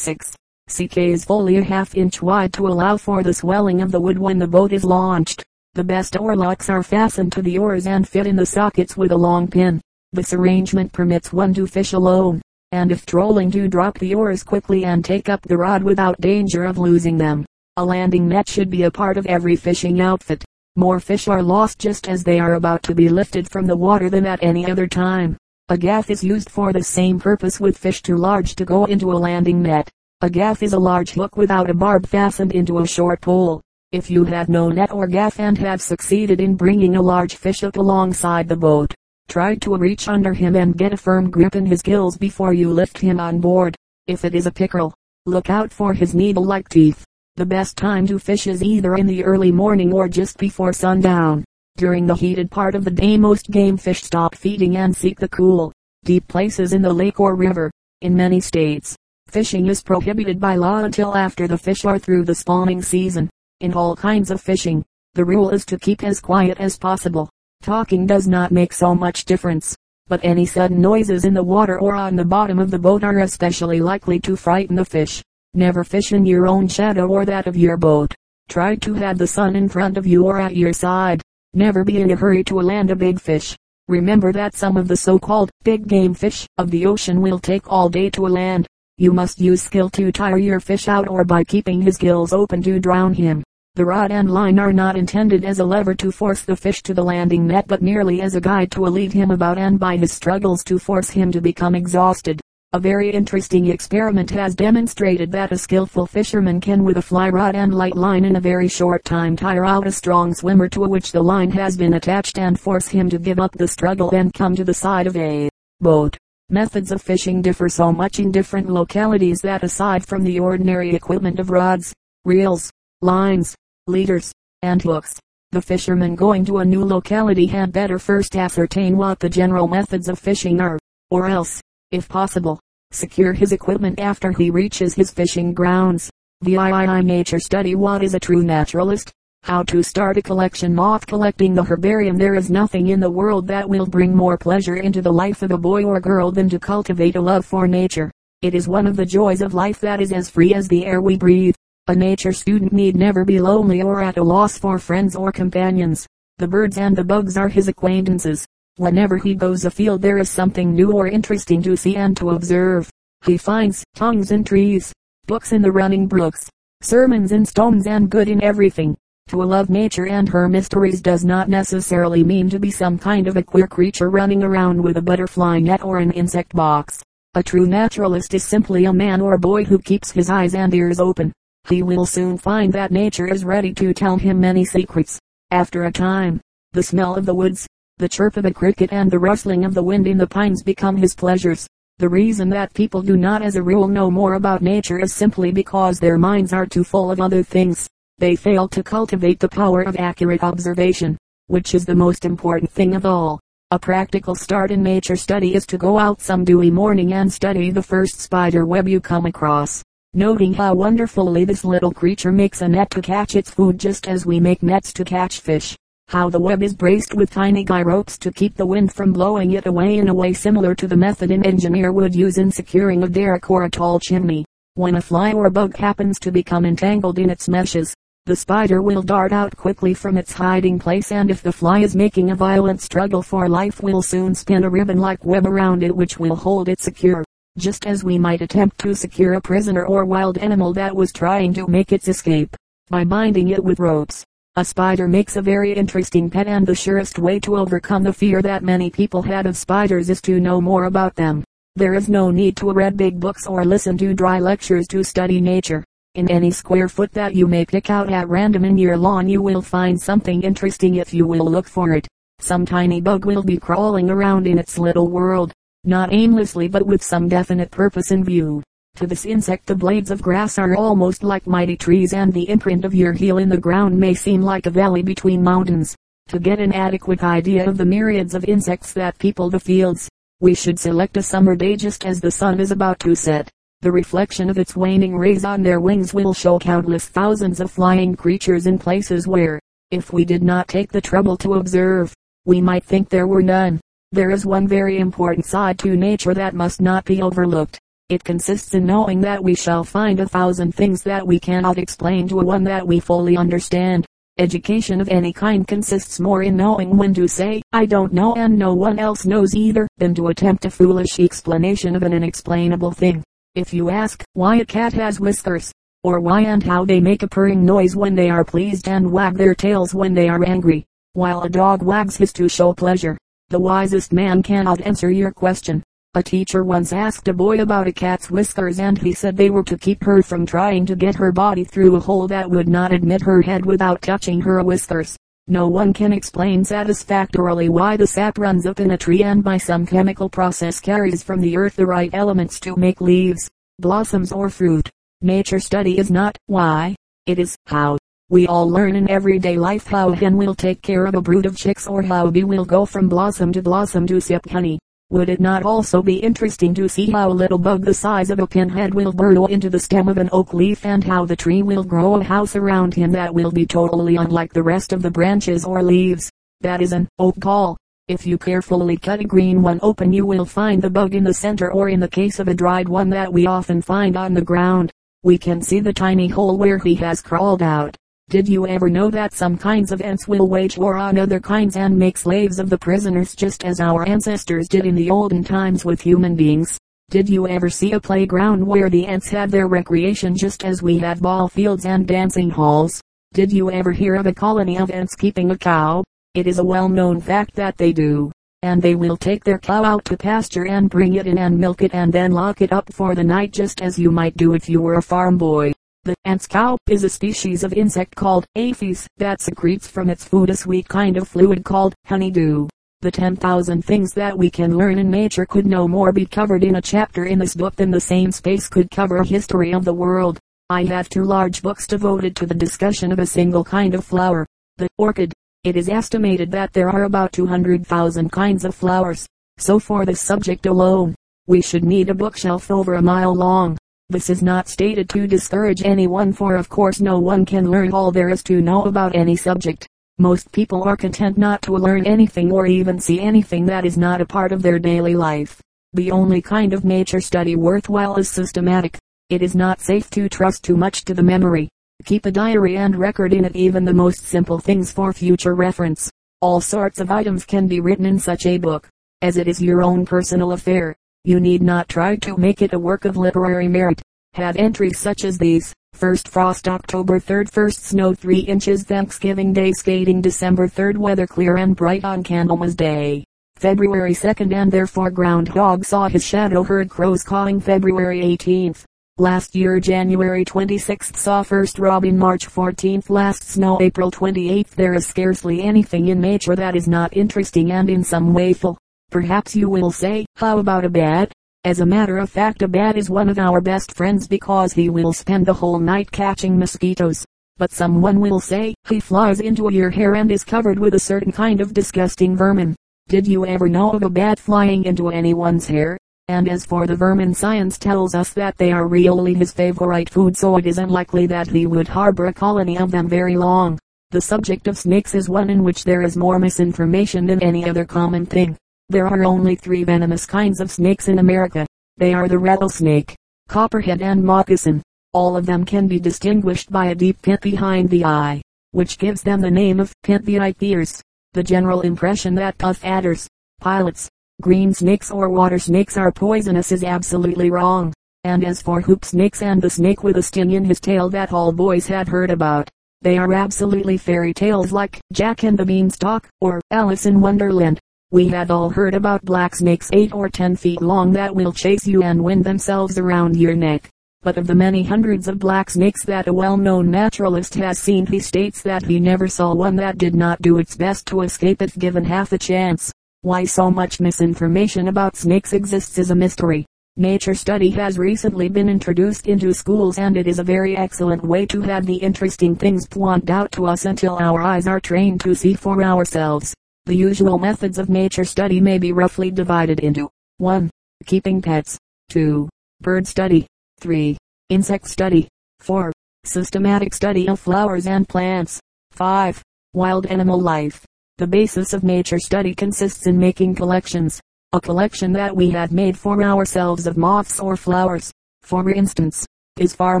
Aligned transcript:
6. 0.00 0.34
CK 0.68 0.96
is 0.96 1.26
fully 1.26 1.58
a 1.58 1.62
half 1.62 1.94
inch 1.94 2.22
wide 2.22 2.54
to 2.54 2.66
allow 2.66 2.96
for 2.96 3.22
the 3.22 3.34
swelling 3.34 3.82
of 3.82 3.92
the 3.92 4.00
wood 4.00 4.18
when 4.18 4.38
the 4.38 4.46
boat 4.46 4.72
is 4.72 4.82
launched. 4.82 5.44
The 5.74 5.84
best 5.84 6.14
oarlocks 6.14 6.70
are 6.70 6.82
fastened 6.82 7.32
to 7.32 7.42
the 7.42 7.58
oars 7.58 7.86
and 7.86 8.08
fit 8.08 8.26
in 8.26 8.34
the 8.34 8.46
sockets 8.46 8.96
with 8.96 9.12
a 9.12 9.16
long 9.16 9.46
pin. 9.46 9.78
This 10.12 10.32
arrangement 10.32 10.90
permits 10.92 11.34
one 11.34 11.52
to 11.52 11.66
fish 11.66 11.92
alone, 11.92 12.40
and 12.72 12.90
if 12.90 13.04
trolling 13.04 13.50
to 13.50 13.68
drop 13.68 13.98
the 13.98 14.14
oars 14.14 14.42
quickly 14.42 14.86
and 14.86 15.04
take 15.04 15.28
up 15.28 15.42
the 15.42 15.58
rod 15.58 15.82
without 15.82 16.20
danger 16.20 16.64
of 16.64 16.78
losing 16.78 17.18
them. 17.18 17.44
A 17.76 17.84
landing 17.84 18.26
net 18.26 18.48
should 18.48 18.70
be 18.70 18.84
a 18.84 18.90
part 18.90 19.18
of 19.18 19.26
every 19.26 19.54
fishing 19.54 20.00
outfit. 20.00 20.42
More 20.76 20.98
fish 20.98 21.28
are 21.28 21.42
lost 21.42 21.78
just 21.78 22.08
as 22.08 22.24
they 22.24 22.40
are 22.40 22.54
about 22.54 22.82
to 22.84 22.94
be 22.94 23.10
lifted 23.10 23.50
from 23.50 23.66
the 23.66 23.76
water 23.76 24.08
than 24.08 24.24
at 24.24 24.42
any 24.42 24.70
other 24.70 24.86
time. 24.86 25.36
A 25.70 25.78
gaff 25.78 26.10
is 26.10 26.24
used 26.24 26.50
for 26.50 26.72
the 26.72 26.82
same 26.82 27.20
purpose 27.20 27.60
with 27.60 27.78
fish 27.78 28.02
too 28.02 28.16
large 28.16 28.56
to 28.56 28.64
go 28.64 28.86
into 28.86 29.12
a 29.12 29.14
landing 29.14 29.62
net. 29.62 29.88
A 30.20 30.28
gaff 30.28 30.64
is 30.64 30.72
a 30.72 30.78
large 30.80 31.12
hook 31.12 31.36
without 31.36 31.70
a 31.70 31.74
barb 31.74 32.08
fastened 32.08 32.50
into 32.50 32.80
a 32.80 32.86
short 32.88 33.20
pole. 33.20 33.60
If 33.92 34.10
you 34.10 34.24
have 34.24 34.48
no 34.48 34.68
net 34.70 34.90
or 34.90 35.06
gaff 35.06 35.38
and 35.38 35.56
have 35.58 35.80
succeeded 35.80 36.40
in 36.40 36.56
bringing 36.56 36.96
a 36.96 37.00
large 37.00 37.36
fish 37.36 37.62
up 37.62 37.76
alongside 37.76 38.48
the 38.48 38.56
boat, 38.56 38.92
try 39.28 39.54
to 39.54 39.76
reach 39.76 40.08
under 40.08 40.32
him 40.32 40.56
and 40.56 40.76
get 40.76 40.92
a 40.92 40.96
firm 40.96 41.30
grip 41.30 41.54
in 41.54 41.66
his 41.66 41.82
gills 41.82 42.18
before 42.18 42.52
you 42.52 42.68
lift 42.72 42.98
him 42.98 43.20
on 43.20 43.38
board. 43.38 43.76
If 44.08 44.24
it 44.24 44.34
is 44.34 44.46
a 44.46 44.50
pickerel, 44.50 44.92
look 45.24 45.50
out 45.50 45.72
for 45.72 45.94
his 45.94 46.16
needle-like 46.16 46.68
teeth. 46.68 47.04
The 47.36 47.46
best 47.46 47.76
time 47.76 48.08
to 48.08 48.18
fish 48.18 48.48
is 48.48 48.60
either 48.60 48.96
in 48.96 49.06
the 49.06 49.22
early 49.22 49.52
morning 49.52 49.92
or 49.92 50.08
just 50.08 50.36
before 50.36 50.72
sundown. 50.72 51.44
During 51.76 52.06
the 52.06 52.14
heated 52.14 52.50
part 52.50 52.74
of 52.74 52.84
the 52.84 52.90
day 52.90 53.16
most 53.16 53.50
game 53.50 53.76
fish 53.76 54.02
stop 54.02 54.34
feeding 54.34 54.76
and 54.76 54.94
seek 54.94 55.18
the 55.18 55.28
cool, 55.28 55.72
deep 56.04 56.28
places 56.28 56.72
in 56.72 56.82
the 56.82 56.92
lake 56.92 57.20
or 57.20 57.34
river. 57.34 57.70
In 58.02 58.14
many 58.14 58.40
states, 58.40 58.96
fishing 59.28 59.66
is 59.66 59.82
prohibited 59.82 60.40
by 60.40 60.56
law 60.56 60.84
until 60.84 61.16
after 61.16 61.46
the 61.46 61.58
fish 61.58 61.84
are 61.84 61.98
through 61.98 62.24
the 62.24 62.34
spawning 62.34 62.82
season. 62.82 63.30
In 63.60 63.74
all 63.74 63.94
kinds 63.94 64.30
of 64.30 64.40
fishing, 64.40 64.84
the 65.14 65.24
rule 65.24 65.50
is 65.50 65.64
to 65.66 65.78
keep 65.78 66.02
as 66.02 66.20
quiet 66.20 66.58
as 66.58 66.78
possible. 66.78 67.28
Talking 67.62 68.06
does 68.06 68.26
not 68.26 68.52
make 68.52 68.72
so 68.72 68.94
much 68.94 69.24
difference, 69.24 69.76
but 70.08 70.20
any 70.22 70.46
sudden 70.46 70.80
noises 70.80 71.24
in 71.24 71.34
the 71.34 71.42
water 71.42 71.78
or 71.78 71.94
on 71.94 72.16
the 72.16 72.24
bottom 72.24 72.58
of 72.58 72.70
the 72.70 72.78
boat 72.78 73.04
are 73.04 73.18
especially 73.18 73.80
likely 73.80 74.18
to 74.20 74.36
frighten 74.36 74.76
the 74.76 74.84
fish. 74.84 75.22
Never 75.54 75.84
fish 75.84 76.12
in 76.12 76.24
your 76.24 76.46
own 76.46 76.68
shadow 76.68 77.06
or 77.08 77.24
that 77.24 77.46
of 77.46 77.56
your 77.56 77.76
boat. 77.76 78.14
Try 78.48 78.76
to 78.76 78.94
have 78.94 79.18
the 79.18 79.26
sun 79.26 79.56
in 79.56 79.68
front 79.68 79.98
of 79.98 80.06
you 80.06 80.26
or 80.26 80.40
at 80.40 80.56
your 80.56 80.72
side. 80.72 81.22
Never 81.52 81.82
be 81.82 82.00
in 82.00 82.12
a 82.12 82.16
hurry 82.16 82.44
to 82.44 82.60
land 82.60 82.92
a 82.92 82.96
big 82.96 83.20
fish. 83.20 83.56
Remember 83.88 84.32
that 84.32 84.54
some 84.54 84.76
of 84.76 84.86
the 84.86 84.96
so-called 84.96 85.50
big 85.64 85.88
game 85.88 86.14
fish 86.14 86.46
of 86.58 86.70
the 86.70 86.86
ocean 86.86 87.20
will 87.20 87.40
take 87.40 87.68
all 87.68 87.88
day 87.88 88.08
to 88.10 88.22
land. 88.22 88.68
You 88.98 89.12
must 89.12 89.40
use 89.40 89.60
skill 89.60 89.90
to 89.90 90.12
tire 90.12 90.38
your 90.38 90.60
fish 90.60 90.86
out 90.86 91.08
or 91.08 91.24
by 91.24 91.42
keeping 91.42 91.82
his 91.82 91.96
gills 91.96 92.32
open 92.32 92.62
to 92.62 92.78
drown 92.78 93.14
him. 93.14 93.42
The 93.74 93.84
rod 93.84 94.12
and 94.12 94.30
line 94.30 94.60
are 94.60 94.72
not 94.72 94.96
intended 94.96 95.44
as 95.44 95.58
a 95.58 95.64
lever 95.64 95.94
to 95.94 96.12
force 96.12 96.42
the 96.42 96.54
fish 96.54 96.84
to 96.84 96.94
the 96.94 97.02
landing 97.02 97.48
net 97.48 97.66
but 97.66 97.82
merely 97.82 98.20
as 98.20 98.36
a 98.36 98.40
guide 98.40 98.70
to 98.72 98.82
lead 98.82 99.12
him 99.12 99.32
about 99.32 99.58
and 99.58 99.76
by 99.76 99.96
his 99.96 100.12
struggles 100.12 100.62
to 100.64 100.78
force 100.78 101.10
him 101.10 101.32
to 101.32 101.40
become 101.40 101.74
exhausted. 101.74 102.40
A 102.72 102.78
very 102.78 103.10
interesting 103.10 103.66
experiment 103.66 104.30
has 104.30 104.54
demonstrated 104.54 105.32
that 105.32 105.50
a 105.50 105.58
skillful 105.58 106.06
fisherman 106.06 106.60
can 106.60 106.84
with 106.84 106.98
a 106.98 107.02
fly 107.02 107.28
rod 107.28 107.56
and 107.56 107.74
light 107.74 107.96
line 107.96 108.24
in 108.24 108.36
a 108.36 108.40
very 108.40 108.68
short 108.68 109.04
time 109.04 109.34
tire 109.34 109.64
out 109.64 109.88
a 109.88 109.90
strong 109.90 110.32
swimmer 110.32 110.68
to 110.68 110.82
which 110.82 111.10
the 111.10 111.20
line 111.20 111.50
has 111.50 111.76
been 111.76 111.94
attached 111.94 112.38
and 112.38 112.60
force 112.60 112.86
him 112.86 113.10
to 113.10 113.18
give 113.18 113.40
up 113.40 113.50
the 113.50 113.66
struggle 113.66 114.10
and 114.14 114.32
come 114.34 114.54
to 114.54 114.62
the 114.62 114.72
side 114.72 115.08
of 115.08 115.16
a 115.16 115.48
boat. 115.80 116.16
Methods 116.48 116.92
of 116.92 117.02
fishing 117.02 117.42
differ 117.42 117.68
so 117.68 117.90
much 117.90 118.20
in 118.20 118.30
different 118.30 118.68
localities 118.68 119.40
that 119.40 119.64
aside 119.64 120.06
from 120.06 120.22
the 120.22 120.38
ordinary 120.38 120.94
equipment 120.94 121.40
of 121.40 121.50
rods, 121.50 121.92
reels, 122.24 122.70
lines, 123.00 123.52
leaders, 123.88 124.30
and 124.62 124.80
hooks. 124.80 125.18
The 125.50 125.60
fisherman 125.60 126.14
going 126.14 126.44
to 126.44 126.58
a 126.58 126.64
new 126.64 126.84
locality 126.84 127.48
had 127.48 127.72
better 127.72 127.98
first 127.98 128.36
ascertain 128.36 128.96
what 128.96 129.18
the 129.18 129.28
general 129.28 129.66
methods 129.66 130.08
of 130.08 130.20
fishing 130.20 130.60
are, 130.60 130.78
or 131.10 131.26
else, 131.26 131.60
if 131.92 132.08
possible, 132.08 132.60
secure 132.92 133.32
his 133.32 133.50
equipment 133.50 133.98
after 133.98 134.30
he 134.30 134.48
reaches 134.48 134.94
his 134.94 135.10
fishing 135.10 135.52
grounds. 135.52 136.08
VII 136.42 137.02
Nature 137.02 137.40
Study 137.40 137.74
What 137.74 138.04
is 138.04 138.14
a 138.14 138.20
true 138.20 138.44
naturalist? 138.44 139.10
How 139.42 139.64
to 139.64 139.82
start 139.82 140.16
a 140.16 140.22
collection 140.22 140.72
Moth 140.72 141.04
collecting 141.04 141.52
the 141.52 141.64
herbarium 141.64 142.16
There 142.16 142.36
is 142.36 142.48
nothing 142.48 142.88
in 142.88 143.00
the 143.00 143.10
world 143.10 143.48
that 143.48 143.68
will 143.68 143.86
bring 143.86 144.14
more 144.14 144.38
pleasure 144.38 144.76
into 144.76 145.02
the 145.02 145.12
life 145.12 145.42
of 145.42 145.50
a 145.50 145.58
boy 145.58 145.82
or 145.82 145.98
girl 145.98 146.30
than 146.30 146.48
to 146.50 146.60
cultivate 146.60 147.16
a 147.16 147.20
love 147.20 147.44
for 147.44 147.66
nature. 147.66 148.12
It 148.40 148.54
is 148.54 148.68
one 148.68 148.86
of 148.86 148.96
the 148.96 149.04
joys 149.04 149.42
of 149.42 149.52
life 149.52 149.80
that 149.80 150.00
is 150.00 150.12
as 150.12 150.30
free 150.30 150.54
as 150.54 150.68
the 150.68 150.86
air 150.86 151.00
we 151.00 151.16
breathe. 151.16 151.56
A 151.88 151.94
nature 151.94 152.32
student 152.32 152.72
need 152.72 152.94
never 152.94 153.24
be 153.24 153.40
lonely 153.40 153.82
or 153.82 154.00
at 154.00 154.16
a 154.16 154.22
loss 154.22 154.56
for 154.56 154.78
friends 154.78 155.16
or 155.16 155.32
companions. 155.32 156.06
The 156.38 156.46
birds 156.46 156.78
and 156.78 156.94
the 156.94 157.04
bugs 157.04 157.36
are 157.36 157.48
his 157.48 157.66
acquaintances. 157.66 158.46
Whenever 158.76 159.16
he 159.16 159.34
goes 159.34 159.64
afield 159.64 160.02
there 160.02 160.18
is 160.18 160.30
something 160.30 160.74
new 160.74 160.92
or 160.92 161.06
interesting 161.06 161.62
to 161.62 161.76
see 161.76 161.96
and 161.96 162.16
to 162.16 162.30
observe. 162.30 162.88
He 163.24 163.36
finds 163.36 163.84
tongues 163.94 164.30
in 164.30 164.44
trees, 164.44 164.92
books 165.26 165.52
in 165.52 165.62
the 165.62 165.72
running 165.72 166.06
brooks, 166.06 166.48
sermons 166.80 167.32
in 167.32 167.44
stones 167.44 167.86
and 167.86 168.08
good 168.08 168.28
in 168.28 168.42
everything. 168.42 168.96
To 169.28 169.36
love 169.36 169.70
nature 169.70 170.06
and 170.06 170.28
her 170.28 170.48
mysteries 170.48 171.00
does 171.00 171.24
not 171.24 171.48
necessarily 171.48 172.24
mean 172.24 172.50
to 172.50 172.58
be 172.58 172.70
some 172.70 172.98
kind 172.98 173.28
of 173.28 173.36
a 173.36 173.42
queer 173.42 173.66
creature 173.66 174.10
running 174.10 174.42
around 174.42 174.82
with 174.82 174.96
a 174.96 175.02
butterfly 175.02 175.60
net 175.60 175.84
or 175.84 175.98
an 175.98 176.10
insect 176.12 176.54
box. 176.54 177.02
A 177.34 177.42
true 177.42 177.66
naturalist 177.66 178.34
is 178.34 178.44
simply 178.44 178.86
a 178.86 178.92
man 178.92 179.20
or 179.20 179.38
boy 179.38 179.64
who 179.64 179.78
keeps 179.78 180.10
his 180.10 180.30
eyes 180.30 180.54
and 180.54 180.74
ears 180.74 180.98
open 180.98 181.32
he 181.68 181.82
will 181.82 182.06
soon 182.06 182.36
find 182.36 182.72
that 182.72 182.90
nature 182.90 183.28
is 183.28 183.44
ready 183.44 183.72
to 183.74 183.94
tell 183.94 184.16
him 184.16 184.40
many 184.40 184.64
secrets. 184.64 185.18
After 185.50 185.84
a 185.84 185.92
time, 185.92 186.40
the 186.72 186.82
smell 186.82 187.14
of 187.14 187.26
the 187.26 187.34
woods, 187.34 187.66
the 188.00 188.08
chirp 188.08 188.38
of 188.38 188.46
a 188.46 188.52
cricket 188.52 188.92
and 188.94 189.10
the 189.10 189.18
rustling 189.18 189.62
of 189.64 189.74
the 189.74 189.82
wind 189.82 190.06
in 190.06 190.16
the 190.16 190.26
pines 190.26 190.62
become 190.62 190.96
his 190.96 191.14
pleasures. 191.14 191.66
The 191.98 192.08
reason 192.08 192.48
that 192.48 192.72
people 192.72 193.02
do 193.02 193.18
not 193.18 193.42
as 193.42 193.56
a 193.56 193.62
rule 193.62 193.86
know 193.86 194.10
more 194.10 194.34
about 194.34 194.62
nature 194.62 194.98
is 194.98 195.12
simply 195.12 195.52
because 195.52 196.00
their 196.00 196.16
minds 196.16 196.54
are 196.54 196.64
too 196.64 196.82
full 196.82 197.10
of 197.10 197.20
other 197.20 197.42
things. 197.42 197.86
They 198.16 198.36
fail 198.36 198.68
to 198.68 198.82
cultivate 198.82 199.38
the 199.38 199.50
power 199.50 199.82
of 199.82 199.98
accurate 199.98 200.42
observation, 200.42 201.18
which 201.48 201.74
is 201.74 201.84
the 201.84 201.94
most 201.94 202.24
important 202.24 202.70
thing 202.70 202.94
of 202.94 203.04
all. 203.04 203.38
A 203.70 203.78
practical 203.78 204.34
start 204.34 204.70
in 204.70 204.82
nature 204.82 205.14
study 205.14 205.54
is 205.54 205.66
to 205.66 205.76
go 205.76 205.98
out 205.98 206.22
some 206.22 206.42
dewy 206.42 206.70
morning 206.70 207.12
and 207.12 207.30
study 207.30 207.70
the 207.70 207.82
first 207.82 208.18
spider 208.18 208.64
web 208.64 208.88
you 208.88 208.98
come 208.98 209.26
across 209.26 209.82
noting 210.12 210.52
how 210.52 210.74
wonderfully 210.74 211.44
this 211.44 211.64
little 211.64 211.92
creature 211.92 212.32
makes 212.32 212.62
a 212.62 212.68
net 212.68 212.90
to 212.90 213.00
catch 213.00 213.36
its 213.36 213.48
food 213.48 213.78
just 213.78 214.08
as 214.08 214.26
we 214.26 214.40
make 214.40 214.60
nets 214.60 214.92
to 214.92 215.04
catch 215.04 215.38
fish. 215.38 215.76
How 216.10 216.28
the 216.28 216.40
web 216.40 216.60
is 216.60 216.74
braced 216.74 217.14
with 217.14 217.30
tiny 217.30 217.62
guy 217.62 217.82
ropes 217.82 218.18
to 218.18 218.32
keep 218.32 218.56
the 218.56 218.66
wind 218.66 218.92
from 218.92 219.12
blowing 219.12 219.52
it 219.52 219.66
away 219.66 219.98
in 219.98 220.08
a 220.08 220.12
way 220.12 220.32
similar 220.32 220.74
to 220.74 220.88
the 220.88 220.96
method 220.96 221.30
an 221.30 221.46
engineer 221.46 221.92
would 221.92 222.16
use 222.16 222.36
in 222.36 222.50
securing 222.50 223.04
a 223.04 223.08
derrick 223.08 223.48
or 223.48 223.62
a 223.62 223.70
tall 223.70 224.00
chimney. 224.00 224.44
When 224.74 224.96
a 224.96 225.00
fly 225.00 225.32
or 225.32 225.48
bug 225.50 225.76
happens 225.76 226.18
to 226.18 226.32
become 226.32 226.64
entangled 226.64 227.20
in 227.20 227.30
its 227.30 227.48
meshes, 227.48 227.94
the 228.26 228.34
spider 228.34 228.82
will 228.82 229.02
dart 229.02 229.30
out 229.30 229.56
quickly 229.56 229.94
from 229.94 230.16
its 230.16 230.32
hiding 230.32 230.80
place 230.80 231.12
and 231.12 231.30
if 231.30 231.44
the 231.44 231.52
fly 231.52 231.78
is 231.78 231.94
making 231.94 232.32
a 232.32 232.34
violent 232.34 232.80
struggle 232.80 233.22
for 233.22 233.48
life 233.48 233.80
will 233.80 234.02
soon 234.02 234.34
spin 234.34 234.64
a 234.64 234.68
ribbon-like 234.68 235.24
web 235.24 235.46
around 235.46 235.84
it 235.84 235.94
which 235.94 236.18
will 236.18 236.34
hold 236.34 236.68
it 236.68 236.80
secure 236.80 237.22
just 237.56 237.86
as 237.86 238.02
we 238.02 238.18
might 238.18 238.42
attempt 238.42 238.78
to 238.78 238.96
secure 238.96 239.34
a 239.34 239.40
prisoner 239.40 239.86
or 239.86 240.04
wild 240.04 240.38
animal 240.38 240.72
that 240.72 240.96
was 240.96 241.12
trying 241.12 241.54
to 241.54 241.68
make 241.68 241.92
its 241.92 242.08
escape, 242.08 242.56
by 242.88 243.04
binding 243.04 243.50
it 243.50 243.62
with 243.62 243.78
ropes. 243.78 244.24
A 244.56 244.64
spider 244.64 245.06
makes 245.06 245.36
a 245.36 245.42
very 245.42 245.72
interesting 245.72 246.28
pet 246.28 246.48
and 246.48 246.66
the 246.66 246.74
surest 246.74 247.20
way 247.20 247.38
to 247.38 247.56
overcome 247.56 248.02
the 248.02 248.12
fear 248.12 248.42
that 248.42 248.64
many 248.64 248.90
people 248.90 249.22
had 249.22 249.46
of 249.46 249.56
spiders 249.56 250.10
is 250.10 250.20
to 250.22 250.40
know 250.40 250.60
more 250.60 250.86
about 250.86 251.14
them. 251.14 251.44
There 251.76 251.94
is 251.94 252.08
no 252.08 252.32
need 252.32 252.56
to 252.56 252.72
read 252.72 252.96
big 252.96 253.20
books 253.20 253.46
or 253.46 253.64
listen 253.64 253.96
to 253.98 254.12
dry 254.12 254.40
lectures 254.40 254.88
to 254.88 255.04
study 255.04 255.40
nature. 255.40 255.84
In 256.16 256.28
any 256.28 256.50
square 256.50 256.88
foot 256.88 257.12
that 257.12 257.36
you 257.36 257.46
may 257.46 257.64
pick 257.64 257.90
out 257.90 258.10
at 258.10 258.28
random 258.28 258.64
in 258.64 258.76
your 258.76 258.96
lawn 258.96 259.28
you 259.28 259.40
will 259.40 259.62
find 259.62 260.00
something 260.00 260.42
interesting 260.42 260.96
if 260.96 261.14
you 261.14 261.28
will 261.28 261.48
look 261.48 261.68
for 261.68 261.92
it. 261.92 262.08
Some 262.40 262.66
tiny 262.66 263.00
bug 263.00 263.26
will 263.26 263.44
be 263.44 263.56
crawling 263.56 264.10
around 264.10 264.48
in 264.48 264.58
its 264.58 264.78
little 264.78 265.06
world 265.06 265.52
not 265.84 266.12
aimlessly 266.12 266.66
but 266.66 266.84
with 266.84 267.02
some 267.04 267.28
definite 267.28 267.70
purpose 267.70 268.10
in 268.10 268.24
view. 268.24 268.62
To 268.96 269.06
this 269.06 269.24
insect 269.24 269.66
the 269.66 269.74
blades 269.74 270.10
of 270.10 270.20
grass 270.20 270.58
are 270.58 270.76
almost 270.76 271.22
like 271.22 271.46
mighty 271.46 271.76
trees 271.76 272.12
and 272.12 272.32
the 272.32 272.48
imprint 272.50 272.84
of 272.84 272.94
your 272.94 273.12
heel 273.12 273.38
in 273.38 273.48
the 273.48 273.56
ground 273.56 273.98
may 273.98 274.14
seem 274.14 274.42
like 274.42 274.66
a 274.66 274.70
valley 274.70 275.02
between 275.02 275.42
mountains. 275.42 275.96
To 276.28 276.38
get 276.38 276.60
an 276.60 276.72
adequate 276.72 277.24
idea 277.24 277.68
of 277.68 277.76
the 277.76 277.84
myriads 277.84 278.34
of 278.34 278.44
insects 278.44 278.92
that 278.92 279.18
people 279.18 279.50
the 279.50 279.58
fields, 279.58 280.08
we 280.40 280.54
should 280.54 280.78
select 280.78 281.16
a 281.16 281.22
summer 281.22 281.56
day 281.56 281.76
just 281.76 282.04
as 282.04 282.20
the 282.20 282.30
sun 282.30 282.60
is 282.60 282.70
about 282.70 282.98
to 283.00 283.14
set. 283.14 283.48
The 283.80 283.90
reflection 283.90 284.50
of 284.50 284.58
its 284.58 284.76
waning 284.76 285.16
rays 285.16 285.44
on 285.44 285.62
their 285.62 285.80
wings 285.80 286.12
will 286.12 286.34
show 286.34 286.58
countless 286.58 287.08
thousands 287.08 287.60
of 287.60 287.70
flying 287.70 288.14
creatures 288.14 288.66
in 288.66 288.78
places 288.78 289.26
where, 289.26 289.58
if 289.90 290.12
we 290.12 290.24
did 290.24 290.42
not 290.42 290.68
take 290.68 290.92
the 290.92 291.00
trouble 291.00 291.36
to 291.38 291.54
observe, 291.54 292.12
we 292.44 292.60
might 292.60 292.84
think 292.84 293.08
there 293.08 293.26
were 293.26 293.42
none. 293.42 293.80
There 294.12 294.30
is 294.30 294.44
one 294.44 294.68
very 294.68 294.98
important 294.98 295.46
side 295.46 295.78
to 295.78 295.96
nature 295.96 296.34
that 296.34 296.54
must 296.54 296.80
not 296.80 297.04
be 297.06 297.22
overlooked. 297.22 297.78
It 298.10 298.24
consists 298.24 298.74
in 298.74 298.86
knowing 298.86 299.20
that 299.20 299.44
we 299.44 299.54
shall 299.54 299.84
find 299.84 300.18
a 300.18 300.26
thousand 300.26 300.74
things 300.74 301.04
that 301.04 301.24
we 301.24 301.38
cannot 301.38 301.78
explain 301.78 302.26
to 302.26 302.38
one 302.38 302.64
that 302.64 302.84
we 302.84 302.98
fully 302.98 303.36
understand. 303.36 304.04
Education 304.36 305.00
of 305.00 305.08
any 305.08 305.32
kind 305.32 305.64
consists 305.64 306.18
more 306.18 306.42
in 306.42 306.56
knowing 306.56 306.96
when 306.96 307.14
to 307.14 307.28
say, 307.28 307.62
I 307.72 307.86
don't 307.86 308.12
know 308.12 308.34
and 308.34 308.58
no 308.58 308.74
one 308.74 308.98
else 308.98 309.26
knows 309.26 309.54
either, 309.54 309.86
than 309.98 310.12
to 310.16 310.26
attempt 310.26 310.64
a 310.64 310.70
foolish 310.70 311.20
explanation 311.20 311.94
of 311.94 312.02
an 312.02 312.12
unexplainable 312.12 312.90
thing. 312.90 313.22
If 313.54 313.72
you 313.72 313.90
ask, 313.90 314.24
why 314.32 314.56
a 314.56 314.64
cat 314.64 314.92
has 314.94 315.20
whiskers, 315.20 315.70
or 316.02 316.18
why 316.18 316.40
and 316.40 316.64
how 316.64 316.84
they 316.84 316.98
make 316.98 317.22
a 317.22 317.28
purring 317.28 317.64
noise 317.64 317.94
when 317.94 318.16
they 318.16 318.28
are 318.28 318.44
pleased 318.44 318.88
and 318.88 319.12
wag 319.12 319.36
their 319.36 319.54
tails 319.54 319.94
when 319.94 320.14
they 320.14 320.28
are 320.28 320.44
angry, 320.44 320.84
while 321.12 321.42
a 321.42 321.48
dog 321.48 321.80
wags 321.84 322.16
his 322.16 322.32
to 322.32 322.48
show 322.48 322.72
pleasure, 322.72 323.16
the 323.50 323.60
wisest 323.60 324.12
man 324.12 324.42
cannot 324.42 324.80
answer 324.80 325.12
your 325.12 325.30
question. 325.30 325.80
A 326.14 326.24
teacher 326.24 326.64
once 326.64 326.92
asked 326.92 327.28
a 327.28 327.32
boy 327.32 327.60
about 327.60 327.86
a 327.86 327.92
cat's 327.92 328.32
whiskers 328.32 328.80
and 328.80 328.98
he 328.98 329.12
said 329.12 329.36
they 329.36 329.48
were 329.48 329.62
to 329.62 329.78
keep 329.78 330.02
her 330.02 330.22
from 330.22 330.44
trying 330.44 330.84
to 330.86 330.96
get 330.96 331.14
her 331.14 331.30
body 331.30 331.62
through 331.62 331.94
a 331.94 332.00
hole 332.00 332.26
that 332.26 332.50
would 332.50 332.68
not 332.68 332.92
admit 332.92 333.22
her 333.22 333.40
head 333.42 333.64
without 333.64 334.02
touching 334.02 334.40
her 334.40 334.60
whiskers. 334.64 335.16
No 335.46 335.68
one 335.68 335.92
can 335.92 336.12
explain 336.12 336.64
satisfactorily 336.64 337.68
why 337.68 337.96
the 337.96 338.08
sap 338.08 338.38
runs 338.38 338.66
up 338.66 338.80
in 338.80 338.90
a 338.90 338.98
tree 338.98 339.22
and 339.22 339.44
by 339.44 339.56
some 339.56 339.86
chemical 339.86 340.28
process 340.28 340.80
carries 340.80 341.22
from 341.22 341.40
the 341.40 341.56
earth 341.56 341.76
the 341.76 341.86
right 341.86 342.10
elements 342.12 342.58
to 342.58 342.74
make 342.74 343.00
leaves, 343.00 343.48
blossoms 343.78 344.32
or 344.32 344.50
fruit. 344.50 344.90
Nature 345.22 345.60
study 345.60 345.96
is 345.96 346.10
not 346.10 346.36
why, 346.46 346.96
it 347.26 347.38
is 347.38 347.56
how. 347.66 347.96
We 348.30 348.48
all 348.48 348.68
learn 348.68 348.96
in 348.96 349.08
everyday 349.08 349.56
life 349.56 349.86
how 349.86 350.10
a 350.10 350.16
hen 350.16 350.36
will 350.36 350.56
take 350.56 350.82
care 350.82 351.06
of 351.06 351.14
a 351.14 351.22
brood 351.22 351.46
of 351.46 351.56
chicks 351.56 351.86
or 351.86 352.02
how 352.02 352.26
a 352.26 352.32
bee 352.32 352.42
will 352.42 352.64
go 352.64 352.84
from 352.84 353.08
blossom 353.08 353.52
to 353.52 353.62
blossom 353.62 354.08
to 354.08 354.20
sip 354.20 354.48
honey. 354.50 354.80
Would 355.10 355.28
it 355.28 355.40
not 355.40 355.64
also 355.64 356.02
be 356.02 356.18
interesting 356.18 356.72
to 356.74 356.88
see 356.88 357.10
how 357.10 357.30
a 357.30 357.32
little 357.32 357.58
bug 357.58 357.84
the 357.84 357.92
size 357.92 358.30
of 358.30 358.38
a 358.38 358.46
pinhead 358.46 358.94
will 358.94 359.12
burrow 359.12 359.46
into 359.46 359.68
the 359.68 359.80
stem 359.80 360.06
of 360.06 360.18
an 360.18 360.28
oak 360.30 360.54
leaf 360.54 360.86
and 360.86 361.02
how 361.02 361.26
the 361.26 361.34
tree 361.34 361.62
will 361.62 361.82
grow 361.82 362.14
a 362.14 362.22
house 362.22 362.54
around 362.54 362.94
him 362.94 363.10
that 363.10 363.34
will 363.34 363.50
be 363.50 363.66
totally 363.66 364.14
unlike 364.14 364.52
the 364.52 364.62
rest 364.62 364.92
of 364.92 365.02
the 365.02 365.10
branches 365.10 365.64
or 365.64 365.82
leaves? 365.82 366.30
That 366.60 366.80
is 366.80 366.92
an 366.92 367.08
oak 367.18 367.36
gall. 367.40 367.76
If 368.06 368.24
you 368.24 368.38
carefully 368.38 368.96
cut 368.96 369.18
a 369.18 369.24
green 369.24 369.62
one 369.62 369.80
open 369.82 370.12
you 370.12 370.26
will 370.26 370.44
find 370.44 370.80
the 370.80 370.90
bug 370.90 371.16
in 371.16 371.24
the 371.24 371.34
center 371.34 371.72
or 371.72 371.88
in 371.88 371.98
the 371.98 372.06
case 372.06 372.38
of 372.38 372.46
a 372.46 372.54
dried 372.54 372.88
one 372.88 373.10
that 373.10 373.32
we 373.32 373.48
often 373.48 373.82
find 373.82 374.16
on 374.16 374.32
the 374.32 374.42
ground. 374.42 374.92
We 375.24 375.38
can 375.38 375.60
see 375.60 375.80
the 375.80 375.92
tiny 375.92 376.28
hole 376.28 376.56
where 376.56 376.78
he 376.78 376.94
has 376.94 377.20
crawled 377.20 377.62
out. 377.62 377.96
Did 378.30 378.48
you 378.48 378.64
ever 378.68 378.88
know 378.88 379.10
that 379.10 379.34
some 379.34 379.58
kinds 379.58 379.90
of 379.90 380.00
ants 380.00 380.28
will 380.28 380.46
wage 380.46 380.78
war 380.78 380.96
on 380.96 381.18
other 381.18 381.40
kinds 381.40 381.76
and 381.76 381.98
make 381.98 382.16
slaves 382.16 382.60
of 382.60 382.70
the 382.70 382.78
prisoners 382.78 383.34
just 383.34 383.64
as 383.64 383.80
our 383.80 384.06
ancestors 384.06 384.68
did 384.68 384.86
in 384.86 384.94
the 384.94 385.10
olden 385.10 385.42
times 385.42 385.84
with 385.84 386.00
human 386.00 386.36
beings? 386.36 386.78
Did 387.10 387.28
you 387.28 387.48
ever 387.48 387.68
see 387.68 387.90
a 387.90 387.98
playground 387.98 388.64
where 388.64 388.88
the 388.88 389.04
ants 389.04 389.28
had 389.28 389.50
their 389.50 389.66
recreation 389.66 390.36
just 390.36 390.64
as 390.64 390.80
we 390.80 390.96
have 390.98 391.20
ball 391.20 391.48
fields 391.48 391.86
and 391.86 392.06
dancing 392.06 392.50
halls? 392.50 393.00
Did 393.34 393.50
you 393.50 393.68
ever 393.72 393.90
hear 393.90 394.14
of 394.14 394.28
a 394.28 394.32
colony 394.32 394.78
of 394.78 394.92
ants 394.92 395.16
keeping 395.16 395.50
a 395.50 395.58
cow? 395.58 396.04
It 396.34 396.46
is 396.46 396.60
a 396.60 396.64
well-known 396.64 397.20
fact 397.20 397.56
that 397.56 397.78
they 397.78 397.92
do. 397.92 398.30
And 398.62 398.80
they 398.80 398.94
will 398.94 399.16
take 399.16 399.42
their 399.42 399.58
cow 399.58 399.82
out 399.82 400.04
to 400.04 400.16
pasture 400.16 400.68
and 400.68 400.88
bring 400.88 401.14
it 401.14 401.26
in 401.26 401.36
and 401.36 401.58
milk 401.58 401.82
it 401.82 401.96
and 401.96 402.12
then 402.12 402.30
lock 402.30 402.60
it 402.62 402.72
up 402.72 402.92
for 402.92 403.16
the 403.16 403.24
night 403.24 403.50
just 403.50 403.82
as 403.82 403.98
you 403.98 404.12
might 404.12 404.36
do 404.36 404.54
if 404.54 404.68
you 404.68 404.80
were 404.80 404.98
a 404.98 405.02
farm 405.02 405.36
boy. 405.36 405.72
The 406.04 406.14
ant's 406.24 406.46
cow 406.46 406.78
is 406.88 407.04
a 407.04 407.10
species 407.10 407.62
of 407.62 407.74
insect 407.74 408.16
called 408.16 408.46
aphids 408.56 409.06
that 409.18 409.42
secretes 409.42 409.86
from 409.86 410.08
its 410.08 410.24
food 410.24 410.48
a 410.48 410.56
sweet 410.56 410.88
kind 410.88 411.18
of 411.18 411.28
fluid 411.28 411.62
called 411.62 411.94
honeydew. 412.06 412.68
The 413.02 413.10
10,000 413.10 413.84
things 413.84 414.14
that 414.14 414.38
we 414.38 414.48
can 414.48 414.78
learn 414.78 414.98
in 414.98 415.10
nature 415.10 415.44
could 415.44 415.66
no 415.66 415.86
more 415.86 416.10
be 416.10 416.24
covered 416.24 416.64
in 416.64 416.76
a 416.76 416.80
chapter 416.80 417.26
in 417.26 417.38
this 417.38 417.54
book 417.54 417.76
than 417.76 417.90
the 417.90 418.00
same 418.00 418.32
space 418.32 418.66
could 418.66 418.90
cover 418.90 419.18
a 419.18 419.26
history 419.26 419.72
of 419.72 419.84
the 419.84 419.92
world. 419.92 420.38
I 420.70 420.84
have 420.84 421.10
two 421.10 421.24
large 421.24 421.60
books 421.60 421.86
devoted 421.86 422.34
to 422.36 422.46
the 422.46 422.54
discussion 422.54 423.12
of 423.12 423.18
a 423.18 423.26
single 423.26 423.62
kind 423.62 423.94
of 423.94 424.02
flower, 424.02 424.46
the 424.78 424.88
orchid. 424.96 425.34
It 425.64 425.76
is 425.76 425.90
estimated 425.90 426.50
that 426.52 426.72
there 426.72 426.88
are 426.88 427.04
about 427.04 427.32
200,000 427.32 428.32
kinds 428.32 428.64
of 428.64 428.74
flowers. 428.74 429.26
So 429.58 429.78
for 429.78 430.06
this 430.06 430.22
subject 430.22 430.64
alone, 430.64 431.14
we 431.46 431.60
should 431.60 431.84
need 431.84 432.08
a 432.08 432.14
bookshelf 432.14 432.70
over 432.70 432.94
a 432.94 433.02
mile 433.02 433.34
long. 433.34 433.76
This 434.10 434.28
is 434.28 434.42
not 434.42 434.68
stated 434.68 435.08
to 435.10 435.28
discourage 435.28 435.84
anyone 435.84 436.32
for 436.32 436.56
of 436.56 436.68
course 436.68 437.00
no 437.00 437.20
one 437.20 437.46
can 437.46 437.70
learn 437.70 437.92
all 437.92 438.10
there 438.10 438.28
is 438.28 438.42
to 438.42 438.60
know 438.60 438.82
about 438.82 439.14
any 439.14 439.36
subject. 439.36 439.86
Most 440.18 440.50
people 440.50 440.82
are 440.82 440.96
content 440.96 441.38
not 441.38 441.62
to 441.62 441.76
learn 441.76 442.04
anything 442.04 442.50
or 442.50 442.66
even 442.66 442.98
see 442.98 443.20
anything 443.20 443.66
that 443.66 443.84
is 443.86 443.96
not 443.96 444.20
a 444.20 444.26
part 444.26 444.50
of 444.50 444.62
their 444.62 444.80
daily 444.80 445.14
life. 445.14 445.60
The 445.92 446.10
only 446.10 446.42
kind 446.42 446.72
of 446.72 446.84
nature 446.84 447.20
study 447.20 447.54
worthwhile 447.54 448.16
is 448.16 448.28
systematic. 448.28 448.98
It 449.28 449.42
is 449.42 449.54
not 449.54 449.80
safe 449.80 450.10
to 450.10 450.28
trust 450.28 450.64
too 450.64 450.76
much 450.76 451.04
to 451.04 451.14
the 451.14 451.22
memory. 451.22 451.68
Keep 452.04 452.26
a 452.26 452.32
diary 452.32 452.78
and 452.78 452.96
record 452.96 453.32
in 453.32 453.44
it 453.44 453.54
even 453.54 453.84
the 453.84 453.94
most 453.94 454.26
simple 454.26 454.58
things 454.58 454.90
for 454.90 455.12
future 455.12 455.54
reference. 455.54 456.10
All 456.40 456.60
sorts 456.60 456.98
of 456.98 457.12
items 457.12 457.44
can 457.44 457.68
be 457.68 457.78
written 457.78 458.06
in 458.06 458.18
such 458.18 458.44
a 458.44 458.58
book, 458.58 458.88
as 459.22 459.36
it 459.36 459.46
is 459.46 459.62
your 459.62 459.82
own 459.82 460.04
personal 460.04 460.50
affair. 460.50 460.96
You 461.24 461.38
need 461.38 461.60
not 461.60 461.86
try 461.90 462.16
to 462.16 462.38
make 462.38 462.62
it 462.62 462.72
a 462.72 462.78
work 462.78 463.04
of 463.04 463.18
literary 463.18 463.68
merit. 463.68 464.00
Have 464.32 464.56
entries 464.56 464.98
such 464.98 465.22
as 465.24 465.36
these. 465.36 465.74
First 465.92 466.28
frost 466.28 466.66
October 466.66 467.20
3rd 467.20 467.50
First 467.50 467.84
snow 467.84 468.14
3 468.14 468.38
inches 468.38 468.84
Thanksgiving 468.84 469.52
Day 469.52 469.72
skating 469.72 470.22
December 470.22 470.66
3rd 470.66 470.96
Weather 470.96 471.26
clear 471.26 471.58
and 471.58 471.76
bright 471.76 472.06
on 472.06 472.22
Candlemas 472.22 472.74
Day. 472.74 473.24
February 473.56 474.14
2nd 474.14 474.54
and 474.54 474.72
therefore 474.72 475.10
groundhog 475.10 475.84
saw 475.84 476.08
his 476.08 476.24
shadow 476.24 476.62
heard 476.62 476.88
crows 476.88 477.22
cawing 477.22 477.60
February 477.60 478.22
18th. 478.22 478.84
Last 479.18 479.54
year 479.54 479.78
January 479.78 480.46
26th 480.46 481.16
saw 481.16 481.42
first 481.42 481.78
robin 481.78 482.16
March 482.16 482.48
14th 482.48 483.10
last 483.10 483.42
snow 483.42 483.76
April 483.82 484.10
28th 484.10 484.70
There 484.70 484.94
is 484.94 485.06
scarcely 485.06 485.60
anything 485.62 486.08
in 486.08 486.18
nature 486.18 486.56
that 486.56 486.74
is 486.74 486.88
not 486.88 487.14
interesting 487.14 487.72
and 487.72 487.90
in 487.90 488.02
some 488.04 488.32
way 488.32 488.54
full. 488.54 488.78
Perhaps 489.10 489.56
you 489.56 489.68
will 489.68 489.90
say, 489.90 490.24
how 490.36 490.60
about 490.60 490.84
a 490.84 490.88
bat? 490.88 491.32
As 491.64 491.80
a 491.80 491.86
matter 491.86 492.18
of 492.18 492.30
fact 492.30 492.62
a 492.62 492.68
bat 492.68 492.96
is 492.96 493.10
one 493.10 493.28
of 493.28 493.40
our 493.40 493.60
best 493.60 493.96
friends 493.96 494.28
because 494.28 494.72
he 494.72 494.88
will 494.88 495.12
spend 495.12 495.44
the 495.44 495.52
whole 495.52 495.80
night 495.80 496.12
catching 496.12 496.56
mosquitoes. 496.56 497.24
But 497.58 497.72
someone 497.72 498.20
will 498.20 498.38
say, 498.38 498.72
he 498.88 499.00
flies 499.00 499.40
into 499.40 499.68
your 499.72 499.90
hair 499.90 500.14
and 500.14 500.30
is 500.30 500.44
covered 500.44 500.78
with 500.78 500.94
a 500.94 501.00
certain 501.00 501.32
kind 501.32 501.60
of 501.60 501.74
disgusting 501.74 502.36
vermin. 502.36 502.76
Did 503.08 503.26
you 503.26 503.44
ever 503.44 503.68
know 503.68 503.90
of 503.90 504.04
a 504.04 504.08
bat 504.08 504.38
flying 504.38 504.84
into 504.84 505.08
anyone's 505.08 505.66
hair? 505.66 505.98
And 506.28 506.48
as 506.48 506.64
for 506.64 506.86
the 506.86 506.94
vermin 506.94 507.34
science 507.34 507.78
tells 507.78 508.14
us 508.14 508.32
that 508.34 508.58
they 508.58 508.70
are 508.70 508.86
really 508.86 509.34
his 509.34 509.50
favorite 509.50 510.08
food 510.08 510.36
so 510.36 510.56
it 510.56 510.66
is 510.66 510.78
unlikely 510.78 511.26
that 511.26 511.48
he 511.48 511.66
would 511.66 511.88
harbor 511.88 512.26
a 512.26 512.32
colony 512.32 512.78
of 512.78 512.92
them 512.92 513.08
very 513.08 513.36
long. 513.36 513.76
The 514.12 514.20
subject 514.20 514.68
of 514.68 514.78
snakes 514.78 515.16
is 515.16 515.28
one 515.28 515.50
in 515.50 515.64
which 515.64 515.82
there 515.82 516.02
is 516.02 516.16
more 516.16 516.38
misinformation 516.38 517.26
than 517.26 517.42
any 517.42 517.68
other 517.68 517.84
common 517.84 518.24
thing. 518.24 518.56
There 518.90 519.06
are 519.06 519.22
only 519.22 519.54
three 519.54 519.84
venomous 519.84 520.26
kinds 520.26 520.58
of 520.58 520.68
snakes 520.68 521.06
in 521.06 521.20
America. 521.20 521.64
They 521.98 522.12
are 522.12 522.26
the 522.26 522.40
rattlesnake, 522.40 523.14
copperhead 523.46 524.02
and 524.02 524.20
moccasin. 524.20 524.82
All 525.12 525.36
of 525.36 525.46
them 525.46 525.64
can 525.64 525.86
be 525.86 526.00
distinguished 526.00 526.72
by 526.72 526.86
a 526.86 526.94
deep 526.96 527.22
pit 527.22 527.40
behind 527.40 527.88
the 527.88 528.04
eye, 528.04 528.42
which 528.72 528.98
gives 528.98 529.22
them 529.22 529.40
the 529.40 529.50
name 529.50 529.78
of 529.78 529.92
pit 530.02 530.22
vipers. 530.24 531.00
The 531.34 531.42
general 531.44 531.82
impression 531.82 532.34
that 532.34 532.58
puff 532.58 532.84
adders, 532.84 533.28
pilots, 533.60 534.08
green 534.42 534.74
snakes 534.74 535.12
or 535.12 535.28
water 535.28 535.60
snakes 535.60 535.96
are 535.96 536.10
poisonous 536.10 536.72
is 536.72 536.82
absolutely 536.82 537.48
wrong. 537.48 537.92
And 538.24 538.44
as 538.44 538.60
for 538.60 538.80
hoop 538.80 539.04
snakes 539.04 539.40
and 539.40 539.62
the 539.62 539.70
snake 539.70 540.02
with 540.02 540.16
a 540.16 540.22
sting 540.22 540.50
in 540.50 540.64
his 540.64 540.80
tail 540.80 541.08
that 541.10 541.32
all 541.32 541.52
boys 541.52 541.86
had 541.86 542.08
heard 542.08 542.32
about, 542.32 542.68
they 543.02 543.18
are 543.18 543.32
absolutely 543.34 543.98
fairy 543.98 544.34
tales 544.34 544.72
like 544.72 544.98
Jack 545.12 545.44
and 545.44 545.56
the 545.56 545.64
Beanstalk 545.64 546.28
or 546.40 546.60
Alice 546.72 547.06
in 547.06 547.20
Wonderland. 547.20 547.78
We 548.12 548.26
had 548.26 548.50
all 548.50 548.70
heard 548.70 548.96
about 548.96 549.24
black 549.24 549.54
snakes 549.54 549.88
8 549.92 550.12
or 550.12 550.28
10 550.28 550.56
feet 550.56 550.82
long 550.82 551.12
that 551.12 551.32
will 551.32 551.52
chase 551.52 551.86
you 551.86 552.02
and 552.02 552.24
wind 552.24 552.42
themselves 552.42 552.98
around 552.98 553.36
your 553.36 553.54
neck. 553.54 553.88
But 554.22 554.36
of 554.36 554.48
the 554.48 554.54
many 554.56 554.82
hundreds 554.82 555.28
of 555.28 555.38
black 555.38 555.70
snakes 555.70 556.04
that 556.06 556.26
a 556.26 556.32
well-known 556.32 556.90
naturalist 556.90 557.54
has 557.54 557.78
seen 557.78 558.06
he 558.06 558.18
states 558.18 558.62
that 558.62 558.84
he 558.84 558.98
never 558.98 559.28
saw 559.28 559.54
one 559.54 559.76
that 559.76 559.96
did 559.96 560.16
not 560.16 560.42
do 560.42 560.58
its 560.58 560.76
best 560.76 561.06
to 561.06 561.20
escape 561.20 561.62
if 561.62 561.78
given 561.78 562.04
half 562.04 562.32
a 562.32 562.38
chance. 562.38 562.90
Why 563.22 563.44
so 563.44 563.70
much 563.70 564.00
misinformation 564.00 564.88
about 564.88 565.14
snakes 565.14 565.52
exists 565.52 565.96
is 565.96 566.10
a 566.10 566.16
mystery. 566.16 566.66
Nature 566.96 567.36
study 567.36 567.70
has 567.70 567.96
recently 567.96 568.48
been 568.48 568.68
introduced 568.68 569.28
into 569.28 569.54
schools 569.54 569.98
and 569.98 570.16
it 570.16 570.26
is 570.26 570.40
a 570.40 570.44
very 570.44 570.76
excellent 570.76 571.22
way 571.22 571.46
to 571.46 571.62
have 571.62 571.86
the 571.86 571.94
interesting 571.94 572.56
things 572.56 572.88
pointed 572.88 573.30
out 573.30 573.52
to 573.52 573.66
us 573.66 573.84
until 573.84 574.18
our 574.18 574.42
eyes 574.42 574.66
are 574.66 574.80
trained 574.80 575.20
to 575.20 575.32
see 575.32 575.54
for 575.54 575.80
ourselves. 575.80 576.56
The 576.90 576.96
usual 576.96 577.38
methods 577.38 577.78
of 577.78 577.88
nature 577.88 578.24
study 578.24 578.60
may 578.60 578.76
be 578.76 578.90
roughly 578.90 579.30
divided 579.30 579.78
into 579.78 580.10
1. 580.38 580.68
Keeping 581.06 581.40
pets. 581.40 581.78
2. 582.08 582.48
Bird 582.80 583.06
study. 583.06 583.46
3. 583.78 584.16
Insect 584.48 584.88
study. 584.88 585.28
4. 585.60 585.92
Systematic 586.24 586.92
study 586.92 587.28
of 587.28 587.38
flowers 587.38 587.86
and 587.86 588.08
plants. 588.08 588.58
5. 588.90 589.40
Wild 589.72 590.06
animal 590.06 590.40
life. 590.40 590.84
The 591.18 591.28
basis 591.28 591.72
of 591.74 591.84
nature 591.84 592.18
study 592.18 592.56
consists 592.56 593.06
in 593.06 593.16
making 593.16 593.54
collections, 593.54 594.20
a 594.52 594.60
collection 594.60 595.12
that 595.12 595.36
we 595.36 595.48
had 595.48 595.70
made 595.70 595.96
for 595.96 596.20
ourselves 596.20 596.88
of 596.88 596.96
moths 596.96 597.38
or 597.38 597.56
flowers, 597.56 598.10
for 598.42 598.68
instance, 598.68 599.24
is 599.60 599.76
far 599.76 600.00